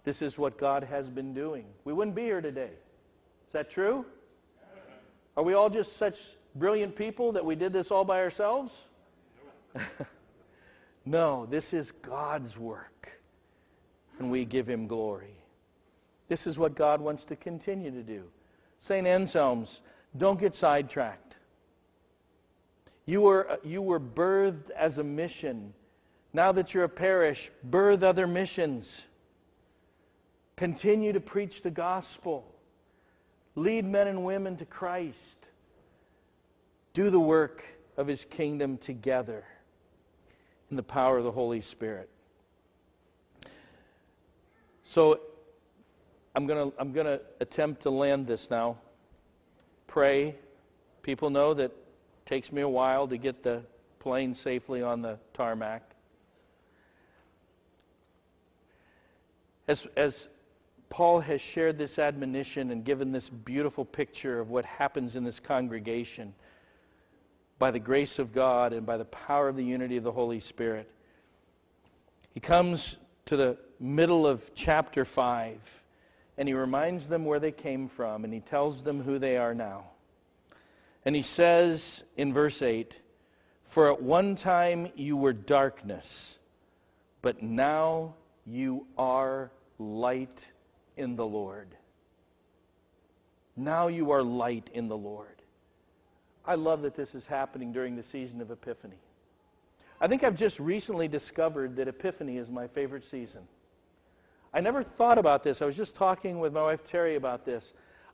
This 0.04 0.20
is 0.20 0.36
what 0.36 0.58
God 0.58 0.84
has 0.84 1.06
been 1.08 1.32
doing. 1.32 1.64
We 1.84 1.92
wouldn't 1.92 2.16
be 2.16 2.22
here 2.22 2.40
today. 2.40 2.70
Is 3.46 3.52
that 3.52 3.70
true? 3.70 4.04
Are 5.36 5.42
we 5.44 5.54
all 5.54 5.70
just 5.70 5.96
such 5.98 6.14
brilliant 6.54 6.96
people 6.96 7.32
that 7.32 7.44
we 7.44 7.54
did 7.54 7.72
this 7.72 7.90
all 7.90 8.04
by 8.04 8.20
ourselves? 8.20 8.72
No, 11.04 11.46
this 11.46 11.72
is 11.72 11.90
God's 12.02 12.56
work, 12.56 13.08
and 14.18 14.30
we 14.30 14.44
give 14.44 14.68
Him 14.68 14.86
glory. 14.86 15.36
This 16.28 16.46
is 16.46 16.56
what 16.56 16.76
God 16.76 17.00
wants 17.00 17.24
to 17.24 17.36
continue 17.36 17.90
to 17.90 18.02
do. 18.02 18.22
St. 18.82 19.06
Anselm's, 19.06 19.80
don't 20.16 20.38
get 20.38 20.54
sidetracked. 20.54 21.31
You 23.06 23.22
were, 23.22 23.58
you 23.64 23.82
were 23.82 24.00
birthed 24.00 24.70
as 24.70 24.98
a 24.98 25.04
mission. 25.04 25.74
Now 26.32 26.52
that 26.52 26.72
you're 26.72 26.84
a 26.84 26.88
parish, 26.88 27.50
birth 27.64 28.02
other 28.02 28.26
missions. 28.26 28.90
Continue 30.56 31.12
to 31.12 31.20
preach 31.20 31.62
the 31.62 31.70
gospel. 31.70 32.44
Lead 33.54 33.84
men 33.84 34.06
and 34.06 34.24
women 34.24 34.56
to 34.58 34.64
Christ. 34.64 35.16
Do 36.94 37.10
the 37.10 37.20
work 37.20 37.62
of 37.96 38.06
His 38.06 38.24
kingdom 38.30 38.78
together 38.78 39.44
in 40.70 40.76
the 40.76 40.82
power 40.82 41.18
of 41.18 41.24
the 41.24 41.32
Holy 41.32 41.60
Spirit. 41.60 42.08
So 44.84 45.20
I'm 46.34 46.46
going 46.46 46.70
to 46.70 46.80
I'm 46.80 46.92
going 46.92 47.06
to 47.06 47.20
attempt 47.40 47.82
to 47.82 47.90
land 47.90 48.26
this 48.26 48.46
now. 48.50 48.78
Pray. 49.86 50.36
People 51.02 51.30
know 51.30 51.52
that 51.54 51.72
takes 52.26 52.52
me 52.52 52.62
a 52.62 52.68
while 52.68 53.08
to 53.08 53.16
get 53.16 53.42
the 53.42 53.62
plane 54.00 54.34
safely 54.34 54.82
on 54.82 55.02
the 55.02 55.18
tarmac. 55.34 55.82
As, 59.68 59.86
as 59.96 60.28
Paul 60.90 61.20
has 61.20 61.40
shared 61.40 61.78
this 61.78 61.98
admonition 61.98 62.70
and 62.70 62.84
given 62.84 63.12
this 63.12 63.28
beautiful 63.28 63.84
picture 63.84 64.40
of 64.40 64.50
what 64.50 64.64
happens 64.64 65.16
in 65.16 65.24
this 65.24 65.40
congregation 65.40 66.34
by 67.58 67.70
the 67.70 67.78
grace 67.78 68.18
of 68.18 68.34
God 68.34 68.72
and 68.72 68.84
by 68.84 68.96
the 68.96 69.04
power 69.04 69.48
of 69.48 69.56
the 69.56 69.64
unity 69.64 69.96
of 69.96 70.04
the 70.04 70.12
Holy 70.12 70.40
Spirit. 70.40 70.90
He 72.32 72.40
comes 72.40 72.96
to 73.26 73.36
the 73.36 73.56
middle 73.78 74.26
of 74.26 74.40
chapter 74.54 75.04
5 75.04 75.58
and 76.38 76.48
he 76.48 76.54
reminds 76.54 77.08
them 77.08 77.24
where 77.24 77.38
they 77.38 77.52
came 77.52 77.88
from 77.88 78.24
and 78.24 78.34
he 78.34 78.40
tells 78.40 78.82
them 78.82 79.00
who 79.00 79.18
they 79.18 79.36
are 79.36 79.54
now. 79.54 79.91
And 81.04 81.16
he 81.16 81.22
says 81.22 82.02
in 82.16 82.32
verse 82.32 82.62
8, 82.62 82.94
For 83.74 83.92
at 83.92 84.02
one 84.02 84.36
time 84.36 84.92
you 84.94 85.16
were 85.16 85.32
darkness, 85.32 86.06
but 87.22 87.42
now 87.42 88.14
you 88.44 88.86
are 88.96 89.50
light 89.78 90.40
in 90.96 91.16
the 91.16 91.26
Lord. 91.26 91.68
Now 93.56 93.88
you 93.88 94.12
are 94.12 94.22
light 94.22 94.70
in 94.72 94.88
the 94.88 94.96
Lord. 94.96 95.42
I 96.44 96.54
love 96.54 96.82
that 96.82 96.96
this 96.96 97.14
is 97.14 97.24
happening 97.26 97.72
during 97.72 97.96
the 97.96 98.02
season 98.04 98.40
of 98.40 98.50
Epiphany. 98.50 98.98
I 100.00 100.08
think 100.08 100.24
I've 100.24 100.36
just 100.36 100.58
recently 100.58 101.06
discovered 101.06 101.76
that 101.76 101.86
Epiphany 101.86 102.38
is 102.38 102.48
my 102.48 102.66
favorite 102.68 103.04
season. 103.10 103.42
I 104.52 104.60
never 104.60 104.82
thought 104.82 105.18
about 105.18 105.44
this. 105.44 105.62
I 105.62 105.64
was 105.64 105.76
just 105.76 105.94
talking 105.94 106.40
with 106.40 106.52
my 106.52 106.62
wife 106.62 106.80
Terry 106.90 107.16
about 107.16 107.46
this. 107.46 107.64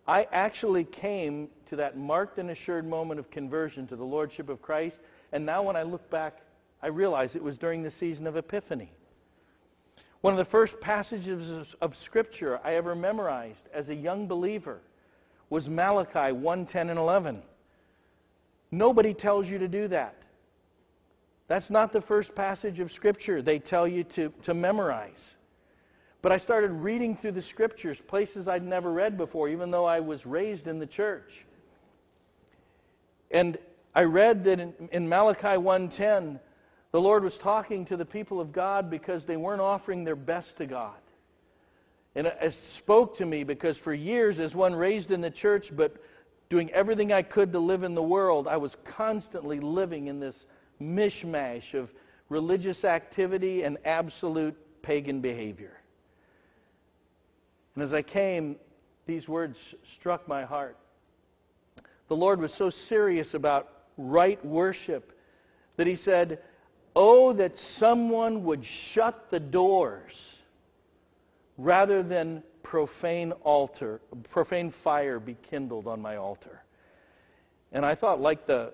I 0.09 0.27
actually 0.33 0.85
came 0.85 1.51
to 1.68 1.77
that 1.77 1.99
marked 1.99 2.38
and 2.38 2.51
assured 2.51 2.88
moment 2.88 3.21
of 3.21 3.31
conversion 3.31 3.87
to 3.88 3.97
the 3.97 4.05
Lordship 4.05 4.49
of 4.49 4.62
Christ, 4.62 5.01
and 5.33 5.44
now 5.44 5.62
when 5.62 5.77
I 5.77 5.83
look 5.83 6.09
back, 6.11 6.38
I 6.83 6.87
realize 6.87 7.37
it 7.37 7.42
was 7.42 7.59
during 7.59 7.83
the 7.83 7.90
season 7.90 8.27
of 8.27 8.35
Epiphany. 8.35 8.90
One 10.23 10.33
of 10.33 10.38
the 10.38 10.51
first 10.51 10.81
passages 10.81 11.75
of 11.83 11.94
Scripture 11.94 12.59
I 12.64 12.77
ever 12.77 12.94
memorized 12.94 13.68
as 13.73 13.90
a 13.90 13.94
young 13.94 14.27
believer 14.27 14.81
was 15.51 15.68
Malachi 15.68 16.33
1:10 16.33 16.88
and 16.88 16.99
11. 16.99 17.42
Nobody 18.71 19.12
tells 19.12 19.47
you 19.47 19.59
to 19.59 19.68
do 19.68 19.88
that. 19.88 20.14
That's 21.49 21.68
not 21.68 21.92
the 21.92 22.01
first 22.01 22.35
passage 22.35 22.81
of 22.81 22.90
Scripture 22.90 23.42
they 23.42 23.59
tell 23.59 23.87
you 23.87 24.05
to, 24.05 24.31
to 24.44 24.55
memorize. 24.55 25.35
But 26.20 26.33
I 26.33 26.38
started 26.38 26.72
reading 26.72 27.16
through 27.16 27.33
the 27.33 27.42
Scriptures, 27.42 28.00
places 28.09 28.48
I'd 28.48 28.64
never 28.64 28.92
read 28.92 29.16
before, 29.16 29.48
even 29.48 29.70
though 29.70 29.85
I 29.85 30.00
was 30.00 30.26
raised 30.26 30.66
in 30.66 30.78
the 30.78 30.87
church. 30.87 31.46
And 33.31 33.57
I 33.94 34.04
read 34.04 34.44
that 34.44 34.59
in, 34.59 34.74
in 34.90 35.09
Malachi 35.09 35.59
1:10, 35.59 36.40
the 36.90 37.00
Lord 37.00 37.22
was 37.22 37.38
talking 37.38 37.85
to 37.87 37.96
the 37.96 38.04
people 38.04 38.40
of 38.40 38.52
God 38.52 38.90
because 38.90 39.24
they 39.26 39.37
weren't 39.37 39.61
offering 39.61 40.04
their 40.04 40.16
best 40.16 40.57
to 40.57 40.66
God. 40.66 40.96
And 42.14 42.26
it 42.26 42.52
spoke 42.76 43.18
to 43.18 43.26
me 43.26 43.44
because 43.44 43.78
for 43.78 43.94
years, 43.94 44.40
as 44.40 44.54
one 44.54 44.74
raised 44.74 45.11
in 45.11 45.20
the 45.20 45.31
church, 45.31 45.70
but 45.76 45.96
doing 46.48 46.70
everything 46.72 47.12
I 47.12 47.22
could 47.22 47.52
to 47.52 47.59
live 47.59 47.83
in 47.83 47.94
the 47.94 48.02
world, 48.02 48.48
I 48.48 48.57
was 48.57 48.76
constantly 48.85 49.61
living 49.61 50.09
in 50.09 50.18
this 50.18 50.35
mishmash 50.81 51.74
of 51.74 51.90
religious 52.28 52.85
activity 52.85 53.62
and 53.62 53.78
absolute 53.85 54.57
pagan 54.83 55.20
behavior. 55.20 55.78
And 57.79 57.85
as 57.85 57.95
I 57.95 58.03
came, 58.03 58.57
these 59.07 59.29
words 59.29 59.57
struck 59.95 60.27
my 60.27 60.43
heart. 60.45 60.77
The 62.09 62.17
Lord 62.17 62.41
was 62.41 62.53
so 62.53 62.71
serious 62.71 63.35
about 63.35 63.69
right 63.97 64.45
worship 64.45 65.12
that 65.77 65.87
He 65.87 65.95
said, 65.95 66.41
Oh, 66.97 67.33
that 67.35 67.57
someone 67.57 68.43
would 68.43 68.64
shut 68.64 69.31
the 69.31 69.38
doors 69.38 70.21
rather 71.57 72.03
than 72.03 72.43
profane 72.64 73.31
altar, 73.45 74.01
profane 74.33 74.75
fire 74.83 75.21
be 75.21 75.37
kindled 75.49 75.87
on 75.87 76.03
my 76.03 76.17
altar. 76.17 76.61
And 77.71 77.87
I 77.87 77.95
thought, 77.95 78.21
like 78.21 78.45
the, 78.45 78.73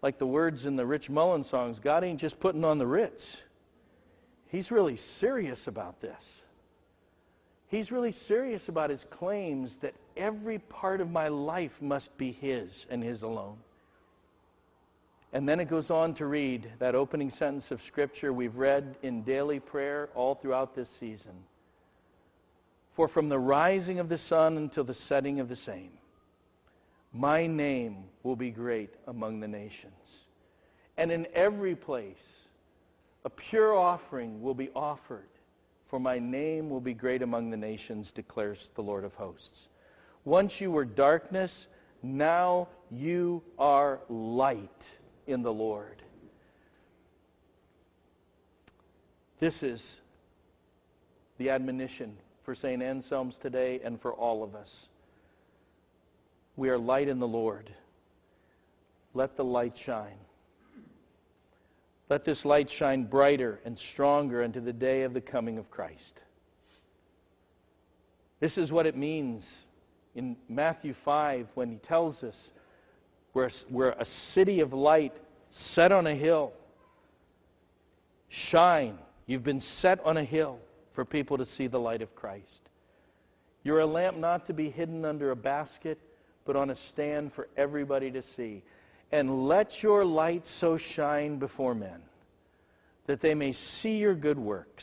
like 0.00 0.20
the 0.20 0.28
words 0.28 0.64
in 0.64 0.76
the 0.76 0.86
Rich 0.86 1.10
Mullins 1.10 1.50
songs, 1.50 1.80
God 1.80 2.04
ain't 2.04 2.20
just 2.20 2.38
putting 2.38 2.64
on 2.64 2.78
the 2.78 2.86
Ritz. 2.86 3.36
He's 4.46 4.70
really 4.70 4.98
serious 5.18 5.66
about 5.66 6.00
this. 6.00 6.22
He's 7.68 7.90
really 7.90 8.12
serious 8.12 8.68
about 8.68 8.90
his 8.90 9.04
claims 9.10 9.76
that 9.82 9.94
every 10.16 10.58
part 10.58 11.00
of 11.00 11.10
my 11.10 11.28
life 11.28 11.72
must 11.80 12.16
be 12.16 12.32
his 12.32 12.86
and 12.90 13.02
his 13.02 13.22
alone. 13.22 13.56
And 15.32 15.48
then 15.48 15.58
it 15.58 15.68
goes 15.68 15.90
on 15.90 16.14
to 16.14 16.26
read 16.26 16.70
that 16.78 16.94
opening 16.94 17.30
sentence 17.30 17.72
of 17.72 17.80
Scripture 17.82 18.32
we've 18.32 18.54
read 18.54 18.96
in 19.02 19.22
daily 19.22 19.58
prayer 19.58 20.08
all 20.14 20.36
throughout 20.36 20.76
this 20.76 20.88
season. 21.00 21.34
For 22.94 23.08
from 23.08 23.28
the 23.28 23.38
rising 23.38 23.98
of 23.98 24.08
the 24.08 24.18
sun 24.18 24.56
until 24.56 24.84
the 24.84 24.94
setting 24.94 25.40
of 25.40 25.48
the 25.48 25.56
same, 25.56 25.90
my 27.12 27.48
name 27.48 28.04
will 28.22 28.36
be 28.36 28.50
great 28.50 28.90
among 29.08 29.40
the 29.40 29.48
nations. 29.48 29.92
And 30.96 31.10
in 31.10 31.26
every 31.34 31.74
place, 31.74 32.14
a 33.24 33.30
pure 33.30 33.74
offering 33.74 34.40
will 34.40 34.54
be 34.54 34.70
offered, 34.76 35.28
for 35.94 36.00
my 36.00 36.18
name 36.18 36.68
will 36.70 36.80
be 36.80 36.92
great 36.92 37.22
among 37.22 37.50
the 37.50 37.56
nations, 37.56 38.10
declares 38.10 38.68
the 38.74 38.82
Lord 38.82 39.04
of 39.04 39.14
hosts. 39.14 39.68
Once 40.24 40.60
you 40.60 40.72
were 40.72 40.84
darkness, 40.84 41.68
now 42.02 42.66
you 42.90 43.40
are 43.60 44.00
light 44.08 44.82
in 45.28 45.44
the 45.44 45.52
Lord. 45.52 46.02
This 49.38 49.62
is 49.62 50.00
the 51.38 51.50
admonition 51.50 52.16
for 52.44 52.56
St. 52.56 52.82
Anselm's 52.82 53.38
today 53.40 53.80
and 53.84 54.02
for 54.02 54.12
all 54.12 54.42
of 54.42 54.56
us. 54.56 54.88
We 56.56 56.70
are 56.70 56.78
light 56.78 57.06
in 57.06 57.20
the 57.20 57.28
Lord. 57.28 57.72
Let 59.14 59.36
the 59.36 59.44
light 59.44 59.76
shine. 59.76 60.18
Let 62.10 62.24
this 62.24 62.44
light 62.44 62.70
shine 62.70 63.04
brighter 63.04 63.60
and 63.64 63.78
stronger 63.78 64.42
into 64.42 64.60
the 64.60 64.72
day 64.72 65.02
of 65.02 65.14
the 65.14 65.20
coming 65.20 65.58
of 65.58 65.70
Christ. 65.70 66.20
This 68.40 68.58
is 68.58 68.70
what 68.70 68.86
it 68.86 68.96
means 68.96 69.48
in 70.14 70.36
Matthew 70.48 70.94
5 71.04 71.48
when 71.54 71.70
he 71.70 71.76
tells 71.76 72.22
us 72.22 72.50
we're, 73.32 73.50
we're 73.70 73.90
a 73.90 74.04
city 74.32 74.60
of 74.60 74.72
light 74.72 75.14
set 75.50 75.92
on 75.92 76.06
a 76.06 76.14
hill. 76.14 76.52
Shine. 78.28 78.98
You've 79.26 79.44
been 79.44 79.60
set 79.60 80.04
on 80.04 80.16
a 80.16 80.24
hill 80.24 80.58
for 80.94 81.04
people 81.04 81.38
to 81.38 81.44
see 81.44 81.66
the 81.66 81.78
light 81.78 82.02
of 82.02 82.14
Christ. 82.14 82.68
You're 83.62 83.80
a 83.80 83.86
lamp 83.86 84.18
not 84.18 84.46
to 84.48 84.52
be 84.52 84.68
hidden 84.68 85.04
under 85.04 85.30
a 85.30 85.36
basket, 85.36 85.98
but 86.44 86.54
on 86.54 86.70
a 86.70 86.76
stand 86.90 87.32
for 87.32 87.48
everybody 87.56 88.10
to 88.10 88.22
see. 88.36 88.62
And 89.14 89.46
let 89.46 89.80
your 89.80 90.04
light 90.04 90.42
so 90.58 90.76
shine 90.76 91.38
before 91.38 91.72
men 91.72 92.02
that 93.06 93.20
they 93.20 93.32
may 93.32 93.52
see 93.52 93.98
your 93.98 94.16
good 94.16 94.40
works 94.40 94.82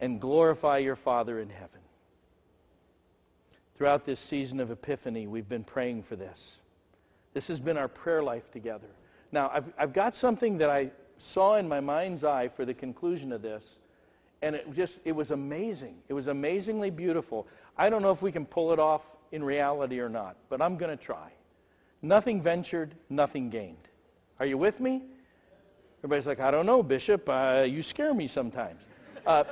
and 0.00 0.20
glorify 0.20 0.76
your 0.76 0.96
Father 0.96 1.40
in 1.40 1.48
heaven. 1.48 1.80
Throughout 3.78 4.04
this 4.04 4.20
season 4.28 4.60
of 4.60 4.70
Epiphany, 4.70 5.26
we've 5.26 5.48
been 5.48 5.64
praying 5.64 6.02
for 6.02 6.14
this. 6.14 6.58
This 7.32 7.48
has 7.48 7.58
been 7.58 7.78
our 7.78 7.88
prayer 7.88 8.22
life 8.22 8.42
together. 8.52 8.90
Now, 9.32 9.50
I've, 9.50 9.64
I've 9.78 9.94
got 9.94 10.14
something 10.14 10.58
that 10.58 10.68
I 10.68 10.90
saw 11.32 11.56
in 11.56 11.66
my 11.66 11.80
mind's 11.80 12.24
eye 12.24 12.50
for 12.54 12.66
the 12.66 12.74
conclusion 12.74 13.32
of 13.32 13.40
this, 13.40 13.64
and 14.42 14.56
it 14.56 14.70
just 14.74 15.00
it 15.06 15.12
was 15.12 15.30
amazing. 15.30 15.94
It 16.10 16.12
was 16.12 16.26
amazingly 16.26 16.90
beautiful. 16.90 17.46
I 17.78 17.88
don't 17.88 18.02
know 18.02 18.12
if 18.12 18.20
we 18.20 18.30
can 18.30 18.44
pull 18.44 18.74
it 18.74 18.78
off 18.78 19.00
in 19.32 19.42
reality 19.42 20.00
or 20.00 20.10
not, 20.10 20.36
but 20.50 20.60
I'm 20.60 20.76
going 20.76 20.94
to 20.94 21.02
try. 21.02 21.30
Nothing 22.02 22.42
ventured, 22.42 22.94
nothing 23.10 23.50
gained. 23.50 23.88
Are 24.38 24.46
you 24.46 24.56
with 24.56 24.78
me? 24.78 25.02
Everybody's 25.98 26.26
like, 26.26 26.38
I 26.38 26.50
don't 26.50 26.66
know, 26.66 26.82
Bishop. 26.82 27.28
Uh, 27.28 27.66
you 27.68 27.82
scare 27.82 28.14
me 28.14 28.28
sometimes. 28.28 28.82
Uh, 29.26 29.44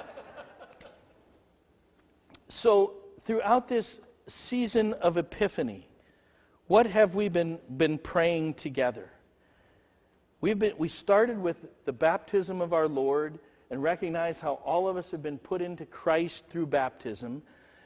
so, 2.48 2.94
throughout 3.26 3.68
this 3.68 3.98
season 4.48 4.92
of 4.94 5.16
Epiphany, 5.16 5.88
what 6.68 6.86
have 6.86 7.14
we 7.16 7.28
been, 7.28 7.58
been 7.76 7.98
praying 7.98 8.54
together? 8.54 9.10
We've 10.40 10.58
been, 10.58 10.74
we 10.78 10.88
started 10.88 11.38
with 11.38 11.56
the 11.84 11.92
baptism 11.92 12.60
of 12.60 12.72
our 12.72 12.86
Lord 12.86 13.38
and 13.70 13.82
recognize 13.82 14.38
how 14.38 14.54
all 14.64 14.88
of 14.88 14.96
us 14.96 15.10
have 15.10 15.22
been 15.22 15.38
put 15.38 15.60
into 15.60 15.84
Christ 15.86 16.44
through 16.50 16.66
baptism. 16.66 17.42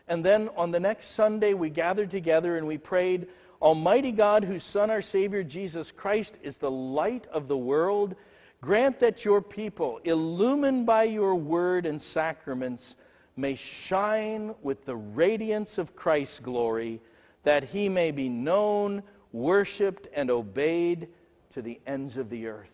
And 0.09 0.23
then 0.25 0.51
on 0.57 0.71
the 0.71 0.81
next 0.81 1.17
Sunday, 1.17 1.55
we 1.55 1.71
gathered 1.71 2.11
together 2.11 2.59
and 2.59 2.67
we 2.67 2.77
prayed, 2.77 3.29
Almighty 3.61 4.13
God, 4.13 4.43
whose 4.43 4.65
Son, 4.65 4.91
our 4.91 5.03
Savior, 5.03 5.45
Jesus 5.45 5.93
Christ, 5.95 6.39
is 6.43 6.57
the 6.57 6.71
light 6.71 7.27
of 7.33 7.47
the 7.47 7.57
world, 7.57 8.17
grant 8.63 9.01
that 9.01 9.25
your 9.25 9.43
people, 9.43 10.01
illumined 10.05 10.87
by 10.87 11.05
your 11.05 11.35
word 11.35 11.85
and 11.85 12.01
sacraments, 12.01 12.95
may 13.37 13.57
shine 13.87 14.55
with 14.63 14.85
the 14.87 14.97
radiance 14.97 15.79
of 15.79 15.95
Christ's 15.95 16.41
glory 16.41 17.01
that 17.43 17.65
he 17.65 17.89
may 17.89 18.11
be 18.11 18.29
known, 18.29 19.03
worshiped, 19.33 20.09
and 20.15 20.31
obeyed 20.31 21.09
to 21.55 21.63
the 21.63 21.81
ends 21.87 22.17
of 22.17 22.29
the 22.31 22.47
earth. 22.47 22.69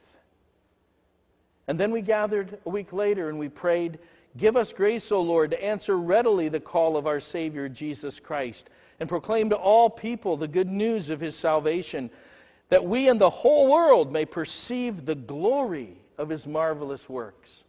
And 1.68 1.78
then 1.78 1.92
we 1.92 2.00
gathered 2.00 2.58
a 2.64 2.70
week 2.70 2.92
later 2.92 3.28
and 3.28 3.38
we 3.38 3.48
prayed, 3.48 3.98
Give 4.36 4.56
us 4.56 4.72
grace, 4.72 5.10
O 5.10 5.20
Lord, 5.20 5.50
to 5.52 5.64
answer 5.64 5.96
readily 5.96 6.48
the 6.48 6.60
call 6.60 6.96
of 6.96 7.06
our 7.06 7.20
Savior 7.20 7.68
Jesus 7.68 8.20
Christ 8.20 8.68
and 9.00 9.08
proclaim 9.08 9.50
to 9.50 9.56
all 9.56 9.90
people 9.90 10.36
the 10.36 10.48
good 10.48 10.68
news 10.68 11.10
of 11.10 11.20
his 11.20 11.36
salvation, 11.36 12.10
that 12.70 12.84
we 12.84 13.08
and 13.08 13.20
the 13.20 13.30
whole 13.30 13.70
world 13.70 14.12
may 14.12 14.24
perceive 14.24 15.04
the 15.04 15.14
glory 15.14 15.96
of 16.18 16.28
his 16.28 16.46
marvelous 16.46 17.08
works. 17.08 17.62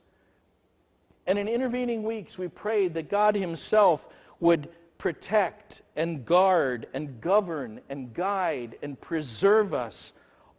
And 1.26 1.38
in 1.38 1.48
intervening 1.48 2.04
weeks, 2.04 2.38
we 2.38 2.48
prayed 2.48 2.94
that 2.94 3.10
God 3.10 3.36
himself 3.36 4.06
would 4.40 4.70
protect 4.98 5.82
and 5.96 6.26
guard 6.26 6.88
and 6.94 7.20
govern 7.22 7.82
and 7.90 8.14
guide 8.14 8.78
and 8.82 9.00
preserve 9.00 9.74
us 9.74 10.14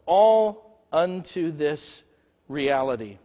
all 0.05 0.79
unto 0.91 1.51
this 1.51 2.03
reality. 2.47 3.17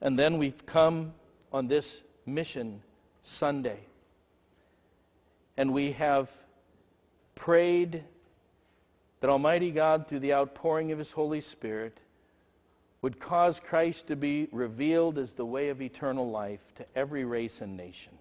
And 0.00 0.18
then 0.18 0.38
we've 0.38 0.66
come 0.66 1.12
on 1.52 1.68
this 1.68 1.86
mission 2.26 2.82
Sunday. 3.22 3.80
And 5.56 5.72
we 5.72 5.92
have 5.92 6.28
prayed 7.34 8.04
that 9.20 9.30
Almighty 9.30 9.70
God, 9.70 10.06
through 10.06 10.20
the 10.20 10.34
outpouring 10.34 10.92
of 10.92 10.98
His 10.98 11.10
Holy 11.10 11.40
Spirit, 11.40 11.98
would 13.02 13.20
cause 13.20 13.60
Christ 13.60 14.08
to 14.08 14.16
be 14.16 14.48
revealed 14.52 15.18
as 15.18 15.32
the 15.32 15.44
way 15.44 15.68
of 15.68 15.82
eternal 15.82 16.30
life 16.30 16.60
to 16.76 16.86
every 16.94 17.24
race 17.24 17.60
and 17.60 17.76
nation. 17.76 18.12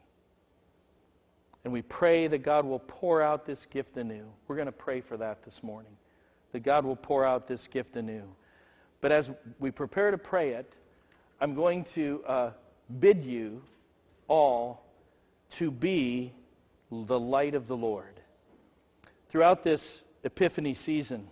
And 1.63 1.71
we 1.71 1.83
pray 1.83 2.27
that 2.27 2.39
God 2.39 2.65
will 2.65 2.79
pour 2.79 3.21
out 3.21 3.45
this 3.45 3.65
gift 3.71 3.95
anew. 3.97 4.25
We're 4.47 4.55
going 4.55 4.65
to 4.65 4.71
pray 4.71 5.01
for 5.01 5.17
that 5.17 5.43
this 5.45 5.61
morning, 5.61 5.91
that 6.51 6.63
God 6.63 6.85
will 6.85 6.95
pour 6.95 7.23
out 7.23 7.47
this 7.47 7.67
gift 7.71 7.95
anew. 7.95 8.23
But 8.99 9.11
as 9.11 9.29
we 9.59 9.69
prepare 9.71 10.11
to 10.11 10.17
pray 10.17 10.51
it, 10.51 10.73
I'm 11.39 11.55
going 11.55 11.85
to 11.95 12.23
uh, 12.27 12.51
bid 12.99 13.23
you 13.23 13.61
all 14.27 14.83
to 15.57 15.69
be 15.69 16.33
the 16.91 17.19
light 17.19 17.55
of 17.55 17.67
the 17.67 17.75
Lord. 17.75 18.19
Throughout 19.29 19.63
this 19.63 20.01
Epiphany 20.23 20.73
season, 20.73 21.27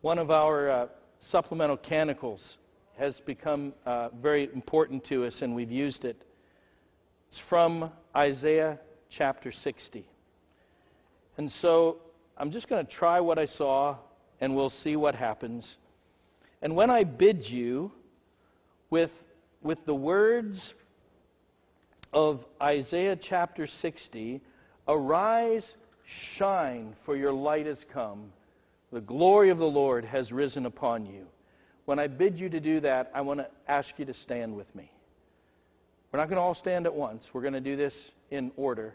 one 0.00 0.18
of 0.18 0.30
our 0.30 0.70
uh, 0.70 0.86
supplemental 1.20 1.76
canticles 1.76 2.58
has 2.96 3.20
become 3.20 3.74
uh, 3.84 4.10
very 4.20 4.44
important 4.54 5.04
to 5.06 5.24
us, 5.24 5.42
and 5.42 5.54
we've 5.54 5.70
used 5.70 6.04
it. 6.04 6.24
It's 7.28 7.40
from 7.48 7.90
Isaiah 8.16 8.78
chapter 9.10 9.50
60. 9.50 10.06
And 11.36 11.50
so 11.50 11.98
I'm 12.36 12.50
just 12.50 12.68
going 12.68 12.86
to 12.86 12.92
try 12.92 13.20
what 13.20 13.38
I 13.38 13.46
saw, 13.46 13.96
and 14.40 14.54
we'll 14.54 14.70
see 14.70 14.96
what 14.96 15.14
happens. 15.14 15.76
And 16.60 16.76
when 16.76 16.90
I 16.90 17.04
bid 17.04 17.44
you, 17.48 17.90
with, 18.92 19.10
with 19.62 19.84
the 19.86 19.94
words 19.94 20.74
of 22.12 22.44
Isaiah 22.60 23.16
chapter 23.16 23.66
60 23.66 24.42
Arise, 24.88 25.66
shine, 26.36 26.94
for 27.04 27.16
your 27.16 27.32
light 27.32 27.66
has 27.66 27.84
come. 27.92 28.32
The 28.92 29.00
glory 29.00 29.50
of 29.50 29.58
the 29.58 29.64
Lord 29.64 30.04
has 30.04 30.32
risen 30.32 30.66
upon 30.66 31.06
you. 31.06 31.26
When 31.84 31.98
I 31.98 32.06
bid 32.06 32.38
you 32.38 32.48
to 32.48 32.60
do 32.60 32.80
that, 32.80 33.10
I 33.14 33.22
want 33.22 33.40
to 33.40 33.48
ask 33.66 33.98
you 33.98 34.04
to 34.04 34.14
stand 34.14 34.54
with 34.54 34.72
me. 34.74 34.90
We're 36.12 36.18
not 36.18 36.28
going 36.28 36.36
to 36.36 36.42
all 36.42 36.54
stand 36.54 36.86
at 36.86 36.94
once. 36.94 37.30
We're 37.32 37.40
going 37.40 37.54
to 37.54 37.60
do 37.60 37.76
this 37.76 37.94
in 38.30 38.52
order. 38.56 38.92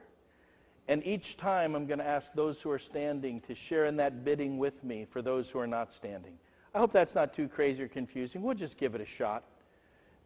And 0.87 1.05
each 1.05 1.35
time 1.37 1.75
I'm 1.75 1.87
going 1.87 1.99
to 1.99 2.07
ask 2.07 2.27
those 2.35 2.61
who 2.61 2.69
are 2.69 2.79
standing 2.79 3.41
to 3.41 3.55
share 3.55 3.87
in 3.87 3.97
that 3.97 4.23
bidding 4.23 4.57
with 4.57 4.81
me 4.83 5.07
for 5.11 5.21
those 5.21 5.49
who 5.49 5.59
are 5.59 5.67
not 5.67 5.93
standing. 5.93 6.37
I 6.73 6.79
hope 6.79 6.93
that's 6.93 7.15
not 7.15 7.35
too 7.35 7.47
crazy 7.47 7.83
or 7.83 7.87
confusing. 7.87 8.41
We'll 8.41 8.55
just 8.55 8.77
give 8.77 8.93
it 8.93 9.01
a 9.01 9.05
shot. 9.05 9.43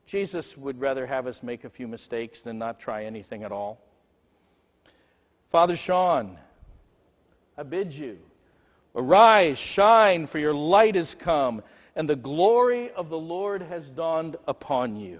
Jesus 0.05 0.55
would 0.57 0.79
rather 0.79 1.07
have 1.07 1.27
us 1.27 1.39
make 1.41 1.63
a 1.63 1.69
few 1.69 1.87
mistakes 1.87 2.41
than 2.41 2.57
not 2.57 2.79
try 2.79 3.05
anything 3.05 3.43
at 3.43 3.51
all. 3.51 3.79
Father 5.51 5.75
Sean, 5.75 6.37
I 7.57 7.63
bid 7.63 7.93
you, 7.93 8.17
arise, 8.95 9.57
shine, 9.57 10.27
for 10.27 10.39
your 10.39 10.53
light 10.53 10.95
has 10.95 11.15
come, 11.19 11.61
and 11.95 12.07
the 12.07 12.15
glory 12.15 12.91
of 12.91 13.09
the 13.09 13.17
Lord 13.17 13.61
has 13.61 13.83
dawned 13.89 14.37
upon 14.47 14.95
you. 14.95 15.19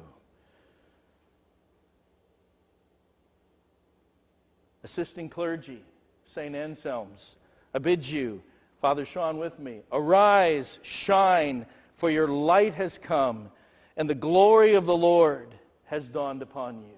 Assisting 4.84 5.30
clergy, 5.30 5.84
St. 6.34 6.56
Anselm's, 6.56 7.36
I 7.74 7.80
bid 7.80 8.06
you, 8.06 8.41
Father 8.82 9.06
Sean 9.06 9.38
with 9.38 9.60
me, 9.60 9.82
arise, 9.91 10.80
shine, 10.82 11.65
for 12.00 12.10
your 12.10 12.28
light 12.28 12.74
has 12.74 12.98
come 13.04 13.52
and 13.98 14.10
the 14.10 14.15
glory 14.15 14.74
of 14.74 14.86
the 14.86 14.98
Lord 14.98 15.54
has 15.86 16.04
dawned 16.08 16.41
upon 16.41 16.82
you. 16.82 16.96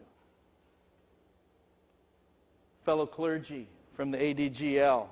Fellow 2.86 3.06
clergy 3.06 3.68
from 3.96 4.12
the 4.12 4.18
ADGL, 4.18 5.08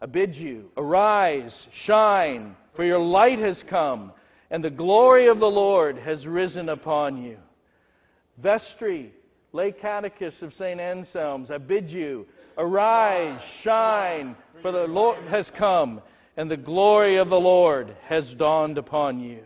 I 0.00 0.06
bid 0.06 0.34
you, 0.34 0.70
arise, 0.76 1.66
shine, 1.72 2.56
for 2.74 2.84
your 2.84 2.98
light 2.98 3.38
has 3.38 3.62
come, 3.62 4.12
and 4.50 4.62
the 4.62 4.70
glory 4.70 5.26
of 5.26 5.38
the 5.38 5.50
Lord 5.50 5.98
has 5.98 6.26
risen 6.26 6.68
upon 6.68 7.22
you. 7.22 7.38
Vestry, 8.38 9.12
lay 9.52 9.72
catechist 9.72 10.42
of 10.42 10.52
St. 10.54 10.80
Anselm's, 10.80 11.50
I 11.50 11.58
bid 11.58 11.90
you, 11.90 12.26
arise, 12.58 13.40
shine, 13.62 14.36
for 14.62 14.72
the 14.72 14.86
Lord 14.86 15.22
has 15.24 15.50
come, 15.50 16.00
and 16.36 16.50
the 16.50 16.56
glory 16.56 17.16
of 17.16 17.28
the 17.28 17.40
Lord 17.40 17.96
has 18.04 18.34
dawned 18.34 18.78
upon 18.78 19.20
you 19.20 19.42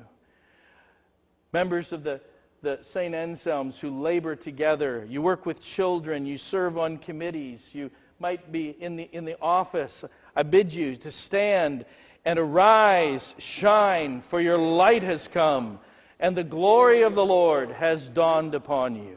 members 1.53 1.93
of 1.93 2.03
the, 2.05 2.21
the 2.63 2.79
St. 2.93 3.15
Anselms 3.15 3.79
who 3.81 4.01
labor 4.01 4.37
together. 4.37 5.07
You 5.09 5.23
work 5.23 5.47
with 5.47 5.61
children. 5.77 6.27
You 6.27 6.39
serve 6.39 6.77
on 6.77 6.99
committees. 6.99 7.61
You 7.73 7.91
might 8.19 8.53
be 8.53 8.77
in 8.81 8.97
the, 8.97 9.09
in 9.13 9.25
the 9.25 9.39
office. 9.41 10.05
I 10.37 10.43
bid 10.43 10.73
you 10.73 10.97
to 10.97 11.11
stand 11.11 11.87
and 12.25 12.39
arise, 12.39 13.35
shine, 13.39 14.23
for 14.29 14.41
your 14.41 14.59
light 14.59 15.03
has 15.03 15.27
come, 15.33 15.79
and 16.19 16.37
the 16.37 16.45
glory 16.45 17.03
of 17.03 17.15
the 17.15 17.25
Lord 17.25 17.71
has 17.71 18.09
dawned 18.11 18.55
upon 18.55 18.95
you. 18.95 19.17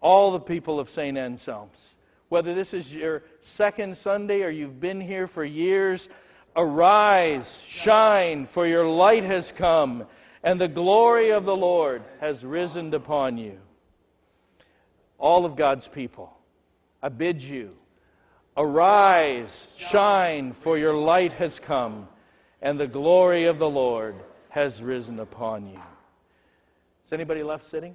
All 0.00 0.32
the 0.32 0.40
people 0.40 0.80
of 0.80 0.90
St. 0.90 1.16
Anselm's, 1.16 1.78
whether 2.28 2.54
this 2.54 2.74
is 2.74 2.90
your 2.90 3.22
second 3.56 3.96
Sunday 3.98 4.42
or 4.42 4.50
you've 4.50 4.80
been 4.80 5.00
here 5.00 5.28
for 5.28 5.44
years, 5.44 6.08
arise, 6.56 7.62
shine, 7.70 8.48
for 8.52 8.66
your 8.66 8.86
light 8.86 9.22
has 9.22 9.50
come 9.56 10.06
and 10.44 10.60
the 10.60 10.68
glory 10.68 11.32
of 11.32 11.46
the 11.46 11.56
Lord 11.56 12.02
has 12.20 12.44
risen 12.44 12.92
upon 12.92 13.38
you. 13.38 13.58
All 15.18 15.46
of 15.46 15.56
God's 15.56 15.88
people, 15.88 16.36
I 17.02 17.08
bid 17.08 17.40
you, 17.40 17.70
arise, 18.54 19.66
shine, 19.90 20.54
for 20.62 20.76
your 20.76 20.92
light 20.92 21.32
has 21.32 21.58
come, 21.66 22.08
and 22.60 22.78
the 22.78 22.86
glory 22.86 23.46
of 23.46 23.58
the 23.58 23.68
Lord 23.68 24.16
has 24.50 24.82
risen 24.82 25.18
upon 25.18 25.66
you. 25.66 25.80
Is 27.06 27.12
anybody 27.12 27.42
left 27.42 27.70
sitting? 27.70 27.94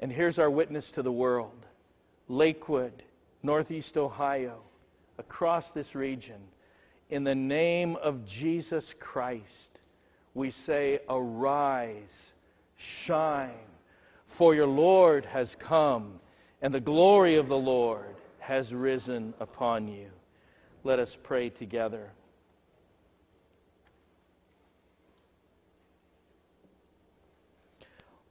And 0.00 0.12
here's 0.12 0.38
our 0.38 0.50
witness 0.50 0.90
to 0.92 1.02
the 1.02 1.12
world 1.12 1.64
Lakewood, 2.28 3.02
Northeast 3.42 3.96
Ohio, 3.96 4.60
across 5.18 5.64
this 5.72 5.94
region 5.94 6.40
in 7.12 7.24
the 7.24 7.34
name 7.34 7.94
of 7.96 8.24
Jesus 8.24 8.94
Christ, 8.98 9.78
we 10.32 10.50
say, 10.50 10.98
Arise, 11.10 12.32
shine, 13.04 13.50
for 14.38 14.54
your 14.54 14.66
Lord 14.66 15.26
has 15.26 15.54
come, 15.60 16.20
and 16.62 16.72
the 16.72 16.80
glory 16.80 17.36
of 17.36 17.48
the 17.48 17.54
Lord 17.54 18.16
has 18.38 18.72
risen 18.72 19.34
upon 19.40 19.88
you. 19.88 20.08
Let 20.84 20.98
us 21.00 21.14
pray 21.22 21.50
together. 21.50 22.08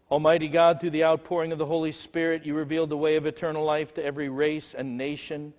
Almighty 0.09 0.49
God, 0.49 0.79
through 0.81 0.89
the 0.89 1.03
outpouring 1.03 1.51
of 1.51 1.59
the 1.59 1.67
Holy 1.67 1.91
Spirit, 1.91 2.47
you 2.47 2.55
revealed 2.55 2.89
the 2.89 2.97
way 2.97 3.15
of 3.15 3.27
eternal 3.27 3.63
life 3.63 3.93
to 3.93 4.03
every 4.03 4.29
race 4.29 4.73
and 4.75 4.97
nation. 4.97 5.53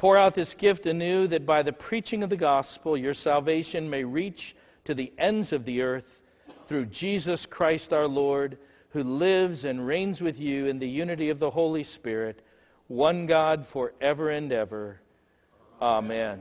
Pour 0.00 0.16
out 0.16 0.34
this 0.34 0.54
gift 0.54 0.86
anew 0.86 1.26
that 1.26 1.44
by 1.44 1.62
the 1.62 1.74
preaching 1.74 2.22
of 2.22 2.30
the 2.30 2.36
gospel 2.38 2.96
your 2.96 3.12
salvation 3.12 3.90
may 3.90 4.02
reach 4.02 4.56
to 4.86 4.94
the 4.94 5.12
ends 5.18 5.52
of 5.52 5.66
the 5.66 5.82
earth 5.82 6.22
through 6.66 6.86
Jesus 6.86 7.44
Christ 7.44 7.92
our 7.92 8.06
Lord, 8.06 8.56
who 8.92 9.02
lives 9.02 9.66
and 9.66 9.86
reigns 9.86 10.22
with 10.22 10.38
you 10.38 10.68
in 10.68 10.78
the 10.78 10.88
unity 10.88 11.28
of 11.28 11.38
the 11.38 11.50
Holy 11.50 11.84
Spirit, 11.84 12.40
one 12.88 13.26
God 13.26 13.66
forever 13.74 14.30
and 14.30 14.50
ever. 14.50 15.02
Amen. 15.82 16.40